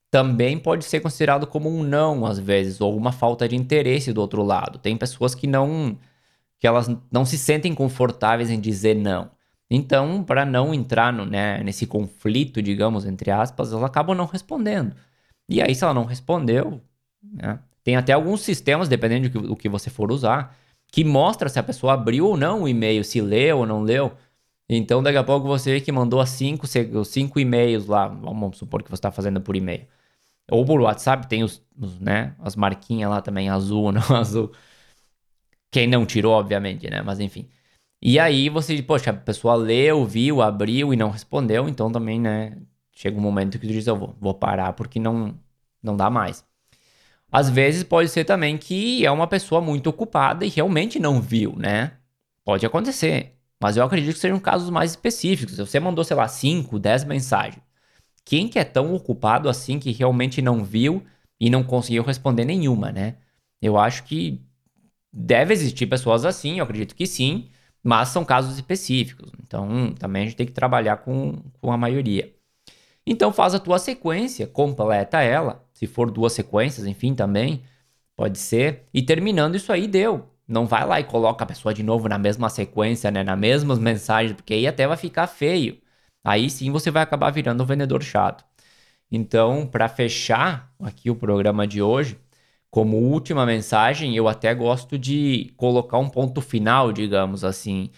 também 0.09 0.59
pode 0.59 0.85
ser 0.85 0.99
considerado 1.01 1.47
como 1.47 1.69
um 1.69 1.83
não 1.83 2.25
às 2.25 2.39
vezes 2.39 2.81
ou 2.81 2.95
uma 2.97 3.11
falta 3.11 3.47
de 3.47 3.55
interesse 3.55 4.13
do 4.13 4.21
outro 4.21 4.43
lado. 4.43 4.79
Tem 4.79 4.97
pessoas 4.97 5.35
que 5.35 5.47
não 5.47 5.97
que 6.62 6.67
elas 6.67 6.88
não 7.12 7.26
se 7.26 7.39
sentem 7.39 7.74
confortáveis 7.74 8.52
em 8.52 8.62
dizer 8.62 8.95
não. 8.95 9.32
Então, 9.67 10.24
para 10.24 10.45
não 10.45 10.74
entrar 10.76 11.12
no, 11.12 11.26
né, 11.26 11.63
nesse 11.63 11.88
conflito, 11.88 12.62
digamos, 12.62 13.04
entre 13.04 13.32
aspas, 13.32 13.71
elas 13.71 13.84
acabam 13.84 14.15
não 14.15 14.26
respondendo. 14.28 14.95
E 15.50 15.60
aí, 15.60 15.74
se 15.74 15.84
ela 15.84 15.93
não 15.93 16.06
respondeu, 16.06 16.80
né, 17.24 17.60
tem 17.84 17.95
até 17.95 18.13
alguns 18.13 18.41
sistemas, 18.41 18.88
dependendo 18.88 19.28
do 19.28 19.41
que, 19.41 19.47
do 19.47 19.56
que 19.56 19.67
você 19.67 19.89
for 19.89 20.12
usar, 20.12 20.56
que 20.91 21.04
mostra 21.04 21.50
se 21.50 21.58
a 21.58 21.63
pessoa 21.63 21.93
abriu 21.93 22.28
ou 22.28 22.38
não 22.38 22.62
o 22.63 22.67
e-mail, 22.67 23.04
se 23.04 23.21
leu 23.21 23.60
ou 23.60 23.65
não 23.65 23.82
leu. 23.82 24.12
Então, 24.69 25.02
daqui 25.02 25.17
a 25.17 25.24
pouco 25.24 25.47
você 25.47 25.74
vê 25.74 25.82
que 25.82 25.91
mandou 25.91 26.24
cinco, 26.28 26.67
cinco 27.04 27.39
e-mails 27.39 27.88
lá, 27.88 28.08
vamos 28.08 28.58
supor 28.60 28.84
que 28.84 28.89
você 28.89 28.95
está 28.95 29.10
fazendo 29.10 29.41
por 29.41 29.56
e-mail. 29.56 29.88
Ou 30.52 30.63
por 30.63 30.80
WhatsApp, 30.80 31.28
tem 31.28 31.43
os, 31.43 31.63
os, 31.76 32.00
né, 32.00 32.36
as 32.39 32.56
marquinhas 32.56 33.10
lá 33.10 33.19
também, 33.19 33.50
azul 33.50 33.86
ou 33.86 33.91
não 33.91 34.04
azul. 34.15 34.52
Quem 35.71 35.88
não 35.88 36.05
tirou, 36.05 36.34
obviamente, 36.34 36.89
né? 36.89 37.01
Mas 37.01 37.19
enfim. 37.19 37.47
E 38.01 38.19
aí 38.19 38.49
você, 38.49 38.81
poxa, 38.84 39.12
a 39.12 39.13
pessoa 39.13 39.55
leu, 39.55 40.05
viu, 40.05 40.41
abriu 40.41 40.93
e 40.93 40.97
não 40.97 41.10
respondeu, 41.12 41.69
então 41.69 41.91
também, 41.91 42.19
né? 42.19 42.57
chega 43.01 43.17
um 43.17 43.21
momento 43.21 43.57
que 43.57 43.67
tu 43.67 43.73
diz, 43.73 43.88
eu 43.88 43.95
vou, 43.95 44.15
vou 44.19 44.34
parar 44.34 44.73
porque 44.73 44.99
não, 44.99 45.34
não 45.81 45.97
dá 45.97 46.10
mais. 46.10 46.45
Às 47.31 47.49
vezes 47.49 47.84
pode 47.84 48.10
ser 48.10 48.25
também 48.25 48.57
que 48.57 49.05
é 49.05 49.12
uma 49.12 49.27
pessoa 49.27 49.62
muito 49.62 49.88
ocupada 49.88 50.45
e 50.45 50.49
realmente 50.49 50.99
não 50.99 51.21
viu, 51.21 51.55
né? 51.57 51.93
Pode 52.43 52.65
acontecer. 52.65 53.36
Mas 53.60 53.77
eu 53.77 53.84
acredito 53.84 54.13
que 54.15 54.19
sejam 54.19 54.39
casos 54.39 54.69
mais 54.69 54.91
específicos. 54.91 55.57
Você 55.57 55.79
mandou, 55.79 56.03
sei 56.03 56.17
lá, 56.17 56.27
5, 56.27 56.77
10 56.79 57.05
mensagens. 57.05 57.63
Quem 58.25 58.47
que 58.47 58.60
é 58.60 58.63
tão 58.63 58.93
ocupado 58.93 59.49
assim 59.49 59.79
que 59.79 59.91
realmente 59.91 60.41
não 60.41 60.63
viu 60.63 61.03
e 61.39 61.49
não 61.49 61.63
conseguiu 61.63 62.03
responder 62.03 62.45
nenhuma, 62.45 62.91
né? 62.91 63.15
Eu 63.62 63.77
acho 63.77 64.03
que 64.03 64.41
deve 65.12 65.54
existir 65.54 65.88
pessoas 65.88 66.26
assim, 66.26 66.60
eu 66.60 66.63
acredito 66.63 66.95
que 66.95 67.08
sim, 67.08 67.50
mas 67.84 68.10
são 68.10 68.24
casos 68.26 68.56
específicos. 68.56 69.32
Então, 69.43 69.93
também 69.95 70.24
a 70.24 70.26
gente 70.26 70.38
tem 70.38 70.45
que 70.45 70.54
trabalhar 70.54 70.97
com, 70.97 71.41
com 71.60 71.71
a 71.71 71.78
maioria. 71.78 72.34
Então 73.06 73.34
faz 73.34 73.54
a 73.56 73.60
tua 73.60 73.80
sequência, 73.80 74.47
completa 74.47 75.21
ela, 75.21 75.65
se 75.74 75.88
for 75.88 76.12
duas 76.12 76.34
sequências, 76.34 76.86
enfim, 76.86 77.15
também 77.15 77.63
pode 78.15 78.38
ser. 78.39 78.88
E 78.93 79.02
terminando 79.02 79.56
isso 79.56 79.71
aí 79.71 79.88
deu. 79.88 80.30
Não 80.47 80.65
vai 80.67 80.86
lá 80.86 81.00
e 81.00 81.04
coloca 81.04 81.43
a 81.43 81.47
pessoa 81.47 81.74
de 81.74 81.82
novo 81.84 82.08
na 82.10 82.17
mesma 82.17 82.50
sequência, 82.50 83.10
né, 83.12 83.24
nas 83.24 83.39
mesmas 83.39 83.80
mensagens, 83.80 84.34
porque 84.36 84.54
aí 84.54 84.67
até 84.67 84.88
vai 84.88 84.97
ficar 84.97 85.28
feio. 85.28 85.80
Aí 86.24 86.50
sim 86.50 86.71
você 86.71 86.91
vai 86.91 87.04
acabar 87.04 87.32
virando 87.32 87.63
um 87.63 87.65
vendedor 87.65 88.04
chato. 88.04 88.45
Então, 89.12 89.67
para 89.67 89.89
fechar 89.89 90.74
aqui 90.82 91.10
o 91.10 91.15
programa 91.15 91.67
de 91.67 91.82
hoje, 91.82 92.17
como 92.71 92.97
última 92.97 93.45
mensagem, 93.45 94.15
eu 94.15 94.27
até 94.29 94.53
gosto 94.55 94.97
de 94.97 95.53
colocar 95.57 95.99
um 95.99 96.10
ponto 96.10 96.41
final, 96.41 96.93
digamos 96.93 97.43
assim. 97.43 97.91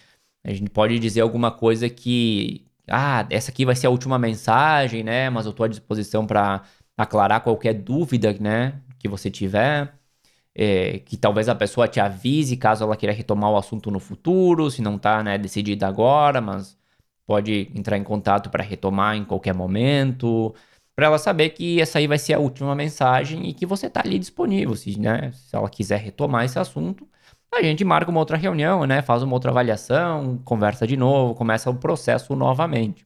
A 0.43 0.53
gente 0.53 0.69
pode 0.71 0.99
dizer 0.99 1.21
alguma 1.21 1.51
coisa 1.51 1.89
que 1.89 2.65
ah, 2.87 3.25
essa 3.29 3.51
aqui 3.51 3.65
vai 3.65 3.75
ser 3.75 3.87
a 3.87 3.89
última 3.91 4.19
mensagem, 4.19 5.03
né? 5.03 5.29
Mas 5.29 5.45
eu 5.45 5.51
estou 5.51 5.65
à 5.65 5.69
disposição 5.69 6.25
para 6.27 6.63
aclarar 6.97 7.41
qualquer 7.41 7.73
dúvida, 7.73 8.33
né? 8.39 8.81
Que 8.99 9.07
você 9.07 9.29
tiver. 9.31 9.93
É, 10.55 10.99
que 10.99 11.17
talvez 11.17 11.49
a 11.49 11.55
pessoa 11.55 11.87
te 11.87 11.99
avise 11.99 12.57
caso 12.57 12.83
ela 12.83 12.95
queira 12.97 13.13
retomar 13.13 13.51
o 13.51 13.57
assunto 13.57 13.89
no 13.91 13.99
futuro, 13.99 14.69
se 14.71 14.81
não 14.83 14.97
está 14.97 15.23
né, 15.23 15.37
decidida 15.37 15.87
agora, 15.87 16.41
mas 16.41 16.77
pode 17.25 17.71
entrar 17.75 17.97
em 17.97 18.03
contato 18.03 18.49
para 18.51 18.63
retomar 18.63 19.15
em 19.15 19.25
qualquer 19.25 19.53
momento. 19.53 20.53
Para 20.95 21.07
ela 21.07 21.17
saber 21.17 21.49
que 21.49 21.81
essa 21.81 21.99
aí 21.99 22.07
vai 22.07 22.19
ser 22.19 22.33
a 22.33 22.39
última 22.39 22.75
mensagem 22.75 23.47
e 23.49 23.53
que 23.53 23.65
você 23.65 23.89
tá 23.89 24.01
ali 24.03 24.19
disponível, 24.19 24.75
se, 24.75 24.99
né, 24.99 25.31
se 25.33 25.55
ela 25.55 25.69
quiser 25.69 25.99
retomar 25.99 26.45
esse 26.45 26.59
assunto, 26.59 27.07
a 27.53 27.61
gente 27.61 27.83
marca 27.83 28.11
uma 28.11 28.19
outra 28.19 28.37
reunião, 28.37 28.85
né, 28.85 29.01
faz 29.01 29.23
uma 29.23 29.33
outra 29.33 29.51
avaliação, 29.51 30.39
conversa 30.45 30.87
de 30.87 30.97
novo, 30.97 31.35
começa 31.35 31.69
o 31.69 31.75
processo 31.75 32.35
novamente. 32.35 33.05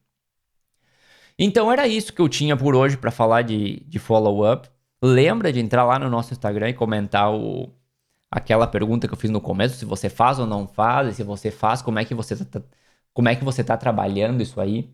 Então 1.38 1.72
era 1.72 1.88
isso 1.88 2.14
que 2.14 2.22
eu 2.22 2.28
tinha 2.30 2.58
por 2.58 2.76
hoje 2.76 2.98
para 2.98 3.12
falar 3.12 3.44
de, 3.44 3.82
de 3.88 4.00
follow-up. 4.00 4.70
Lembra 5.02 5.54
de 5.54 5.60
entrar 5.60 5.84
lá 5.86 6.00
no 6.00 6.10
nosso 6.10 6.34
Instagram 6.34 6.70
e 6.70 6.74
comentar 6.74 7.32
o, 7.32 7.72
aquela 8.32 8.68
pergunta 8.68 9.08
que 9.08 9.14
eu 9.14 9.18
fiz 9.18 9.30
no 9.32 9.42
começo, 9.42 9.78
se 9.78 9.86
você 9.86 10.10
faz 10.10 10.40
ou 10.40 10.48
não 10.48 10.68
faz, 10.68 11.10
e 11.10 11.14
se 11.16 11.24
você 11.24 11.52
faz, 11.52 11.82
como 11.82 12.00
é 12.00 12.06
que 12.06 12.16
você 12.16 12.36
tá, 12.46 12.62
como 13.14 13.30
é 13.30 13.36
que 13.36 13.44
você 13.44 13.64
tá 13.64 13.78
trabalhando 13.78 14.42
isso 14.42 14.60
aí. 14.62 14.90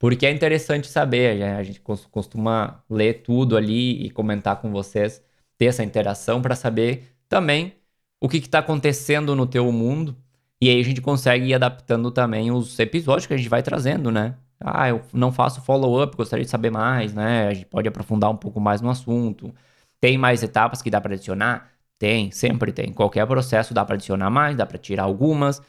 Porque 0.00 0.24
é 0.24 0.30
interessante 0.32 0.88
saber, 0.88 1.38
né? 1.38 1.56
a 1.56 1.62
gente 1.62 1.78
costuma 2.10 2.82
ler 2.88 3.22
tudo 3.22 3.54
ali 3.54 4.02
e 4.06 4.10
comentar 4.10 4.56
com 4.56 4.72
vocês, 4.72 5.22
ter 5.58 5.66
essa 5.66 5.84
interação 5.84 6.40
para 6.40 6.56
saber 6.56 7.14
também 7.28 7.74
o 8.18 8.26
que 8.28 8.38
está 8.38 8.60
acontecendo 8.60 9.36
no 9.36 9.46
teu 9.46 9.70
mundo. 9.70 10.16
E 10.60 10.70
aí 10.70 10.80
a 10.80 10.84
gente 10.84 11.02
consegue 11.02 11.46
ir 11.48 11.54
adaptando 11.54 12.10
também 12.10 12.50
os 12.50 12.78
episódios 12.78 13.26
que 13.26 13.34
a 13.34 13.36
gente 13.36 13.50
vai 13.50 13.62
trazendo, 13.62 14.10
né? 14.10 14.36
Ah, 14.58 14.88
eu 14.88 15.02
não 15.12 15.30
faço 15.32 15.60
follow-up, 15.62 16.16
gostaria 16.16 16.44
de 16.46 16.50
saber 16.50 16.70
mais, 16.70 17.12
né? 17.14 17.48
A 17.48 17.54
gente 17.54 17.66
pode 17.66 17.86
aprofundar 17.88 18.30
um 18.30 18.36
pouco 18.36 18.58
mais 18.58 18.80
no 18.80 18.88
assunto. 18.90 19.54
Tem 20.00 20.16
mais 20.16 20.42
etapas 20.42 20.80
que 20.80 20.90
dá 20.90 21.00
para 21.00 21.14
adicionar? 21.14 21.70
Tem, 21.98 22.30
sempre 22.30 22.72
tem. 22.72 22.92
Qualquer 22.92 23.26
processo 23.26 23.74
dá 23.74 23.84
para 23.84 23.96
adicionar 23.96 24.30
mais, 24.30 24.56
dá 24.56 24.64
para 24.64 24.78
tirar 24.78 25.04
algumas. 25.04 25.60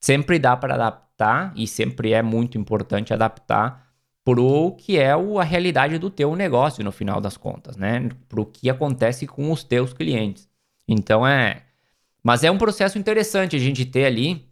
Sempre 0.00 0.38
dá 0.38 0.56
para 0.56 0.76
adaptar 1.22 1.52
e 1.56 1.66
sempre 1.66 2.12
é 2.12 2.22
muito 2.22 2.58
importante 2.58 3.12
adaptar 3.12 3.90
pro 4.24 4.72
que 4.78 4.98
é 4.98 5.16
o, 5.16 5.38
a 5.38 5.44
realidade 5.44 5.98
do 5.98 6.10
teu 6.10 6.34
negócio 6.36 6.84
no 6.84 6.92
final 6.92 7.20
das 7.20 7.36
contas, 7.36 7.76
né? 7.76 8.08
Pro 8.28 8.46
que 8.46 8.70
acontece 8.70 9.26
com 9.26 9.50
os 9.50 9.64
teus 9.64 9.92
clientes. 9.92 10.48
Então 10.86 11.26
é, 11.26 11.62
mas 12.22 12.44
é 12.44 12.50
um 12.50 12.58
processo 12.58 12.98
interessante 12.98 13.56
a 13.56 13.58
gente 13.58 13.84
ter 13.84 14.04
ali 14.04 14.46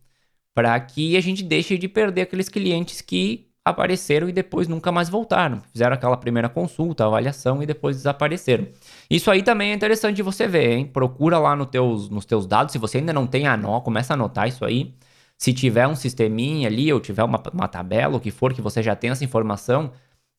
para 0.54 0.78
que 0.80 1.16
a 1.16 1.20
gente 1.20 1.42
deixe 1.42 1.78
de 1.78 1.88
perder 1.88 2.22
aqueles 2.22 2.48
clientes 2.48 3.00
que 3.00 3.48
apareceram 3.64 4.28
e 4.28 4.32
depois 4.32 4.66
nunca 4.66 4.90
mais 4.90 5.08
voltaram. 5.08 5.62
Fizeram 5.72 5.94
aquela 5.94 6.16
primeira 6.16 6.48
consulta, 6.48 7.04
avaliação 7.04 7.62
e 7.62 7.66
depois 7.66 7.96
desapareceram. 7.96 8.66
Isso 9.08 9.30
aí 9.30 9.42
também 9.42 9.70
é 9.70 9.74
interessante 9.74 10.22
você 10.22 10.48
ver, 10.48 10.72
hein? 10.72 10.86
Procura 10.86 11.38
lá 11.38 11.54
no 11.54 11.66
teus, 11.66 12.08
nos 12.08 12.24
teus 12.24 12.46
dados. 12.46 12.72
Se 12.72 12.78
você 12.78 12.98
ainda 12.98 13.12
não 13.12 13.26
tem 13.26 13.46
a 13.46 13.56
nó, 13.56 13.80
começa 13.80 14.12
a 14.12 14.16
anotar 14.16 14.48
isso 14.48 14.64
aí. 14.64 14.94
Se 15.40 15.54
tiver 15.54 15.88
um 15.88 15.96
sisteminha 15.96 16.68
ali 16.68 16.92
ou 16.92 17.00
tiver 17.00 17.24
uma, 17.24 17.42
uma 17.52 17.66
tabela, 17.66 18.16
o 18.16 18.20
que 18.20 18.30
for, 18.30 18.52
que 18.52 18.60
você 18.60 18.82
já 18.82 18.94
tem 18.94 19.10
essa 19.10 19.24
informação, 19.24 19.90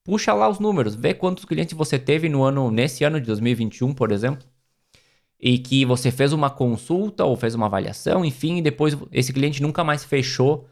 puxa 0.03 0.31
lá 0.31 0.47
os 0.47 0.59
números, 0.59 0.93
vê 0.93 1.13
quantos 1.13 1.43
clientes 1.43 1.73
você 1.75 1.97
teve 1.97 2.29
no 2.29 2.43
ano, 2.43 2.69
nesse 2.69 3.03
ano 3.03 3.19
de 3.19 3.25
2021, 3.25 3.93
por 3.95 4.11
exemplo, 4.11 4.47
e 5.39 5.57
que 5.57 5.85
você 5.85 6.11
fez 6.11 6.33
uma 6.33 6.51
consulta 6.51 7.25
ou 7.25 7.35
fez 7.35 7.55
uma 7.55 7.65
avaliação, 7.65 8.23
enfim, 8.23 8.57
e 8.57 8.61
depois 8.61 8.95
esse 9.11 9.33
cliente 9.33 9.59
nunca 9.61 9.83
mais 9.83 10.03
fechou 10.03 10.67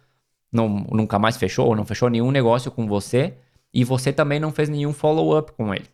não, 0.52 0.68
nunca 0.92 1.18
mais 1.18 1.38
fechou 1.38 1.68
ou 1.68 1.76
não 1.76 1.86
fechou 1.86 2.10
nenhum 2.10 2.32
negócio 2.32 2.72
com 2.72 2.88
você 2.88 3.36
e 3.74 3.84
você 3.84 4.12
também 4.14 4.40
não 4.40 4.52
fez 4.52 4.70
nenhum 4.70 4.94
follow-up 4.94 5.54
com 5.54 5.74
ele. 5.74 5.88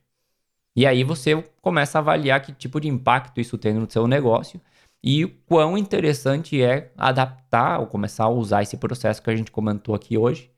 E 0.76 0.86
aí 0.86 1.04
você 1.06 1.42
começa 1.62 1.98
a 1.98 2.02
avaliar 2.02 2.42
que 2.42 2.52
tipo 2.52 2.82
de 2.82 2.90
impacto 2.90 3.40
isso 3.40 3.58
tem 3.58 3.74
no 3.74 3.90
seu 3.90 4.08
negócio 4.08 4.60
e 5.04 5.24
o 5.26 5.30
quão 5.46 5.78
interessante 5.78 6.62
é 6.62 6.92
adaptar 6.98 7.80
ou 7.80 7.88
começar 7.88 8.26
a 8.26 8.30
usar 8.30 8.64
esse 8.64 8.78
processo 8.78 9.22
que 9.22 9.30
a 9.30 9.36
gente 9.36 9.52
comentou 9.52 9.94
aqui 9.96 10.18
hoje 10.18 10.52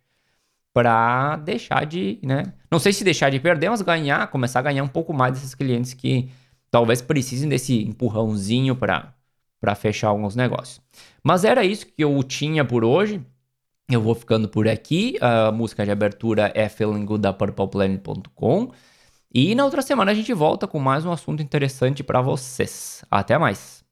para 0.74 1.38
deixar 1.38 1.86
de, 1.86 2.20
né? 2.24 2.44
Não 2.72 2.80
sei 2.80 2.94
se 2.94 3.04
deixar 3.04 3.32
de 3.32 3.40
perder, 3.40 3.70
mas 3.70 3.82
ganhar, 3.82 4.28
começar 4.28 4.60
a 4.60 4.64
ganhar 4.64 4.84
um 4.84 4.88
pouco 4.88 5.14
mais 5.14 5.34
desses 5.34 5.56
clientes 5.56 5.94
que 5.94 6.30
talvez 6.70 7.02
precisem 7.02 7.50
desse 7.50 7.84
empurrãozinho 7.84 8.76
para 8.76 9.14
para 9.60 9.76
fechar 9.76 10.10
alguns 10.10 10.36
negócios. 10.36 10.80
Mas 11.24 11.44
era 11.44 11.64
isso 11.64 11.88
que 11.88 12.04
eu 12.04 12.22
tinha 12.24 12.64
por 12.64 12.84
hoje. 12.84 13.22
Eu 13.90 14.02
vou 14.02 14.14
ficando 14.14 14.48
por 14.48 14.68
aqui. 14.68 15.18
A 15.22 15.52
música 15.52 15.84
de 15.86 15.92
abertura 15.92 16.52
é 16.54 16.70
Feeling 16.70 17.06
Good 17.06 17.22
da 17.22 17.34
PurplePlanet.com. 17.34 18.72
E 19.34 19.56
na 19.56 19.66
outra 19.66 19.82
semana 19.82 20.12
a 20.12 20.16
gente 20.16 20.34
volta 20.34 20.68
com 20.68 20.80
mais 20.80 21.06
um 21.06 21.12
assunto 21.12 21.42
interessante 21.42 22.04
para 22.04 22.22
vocês. 22.22 23.04
Até 23.10 23.38
mais! 23.38 23.87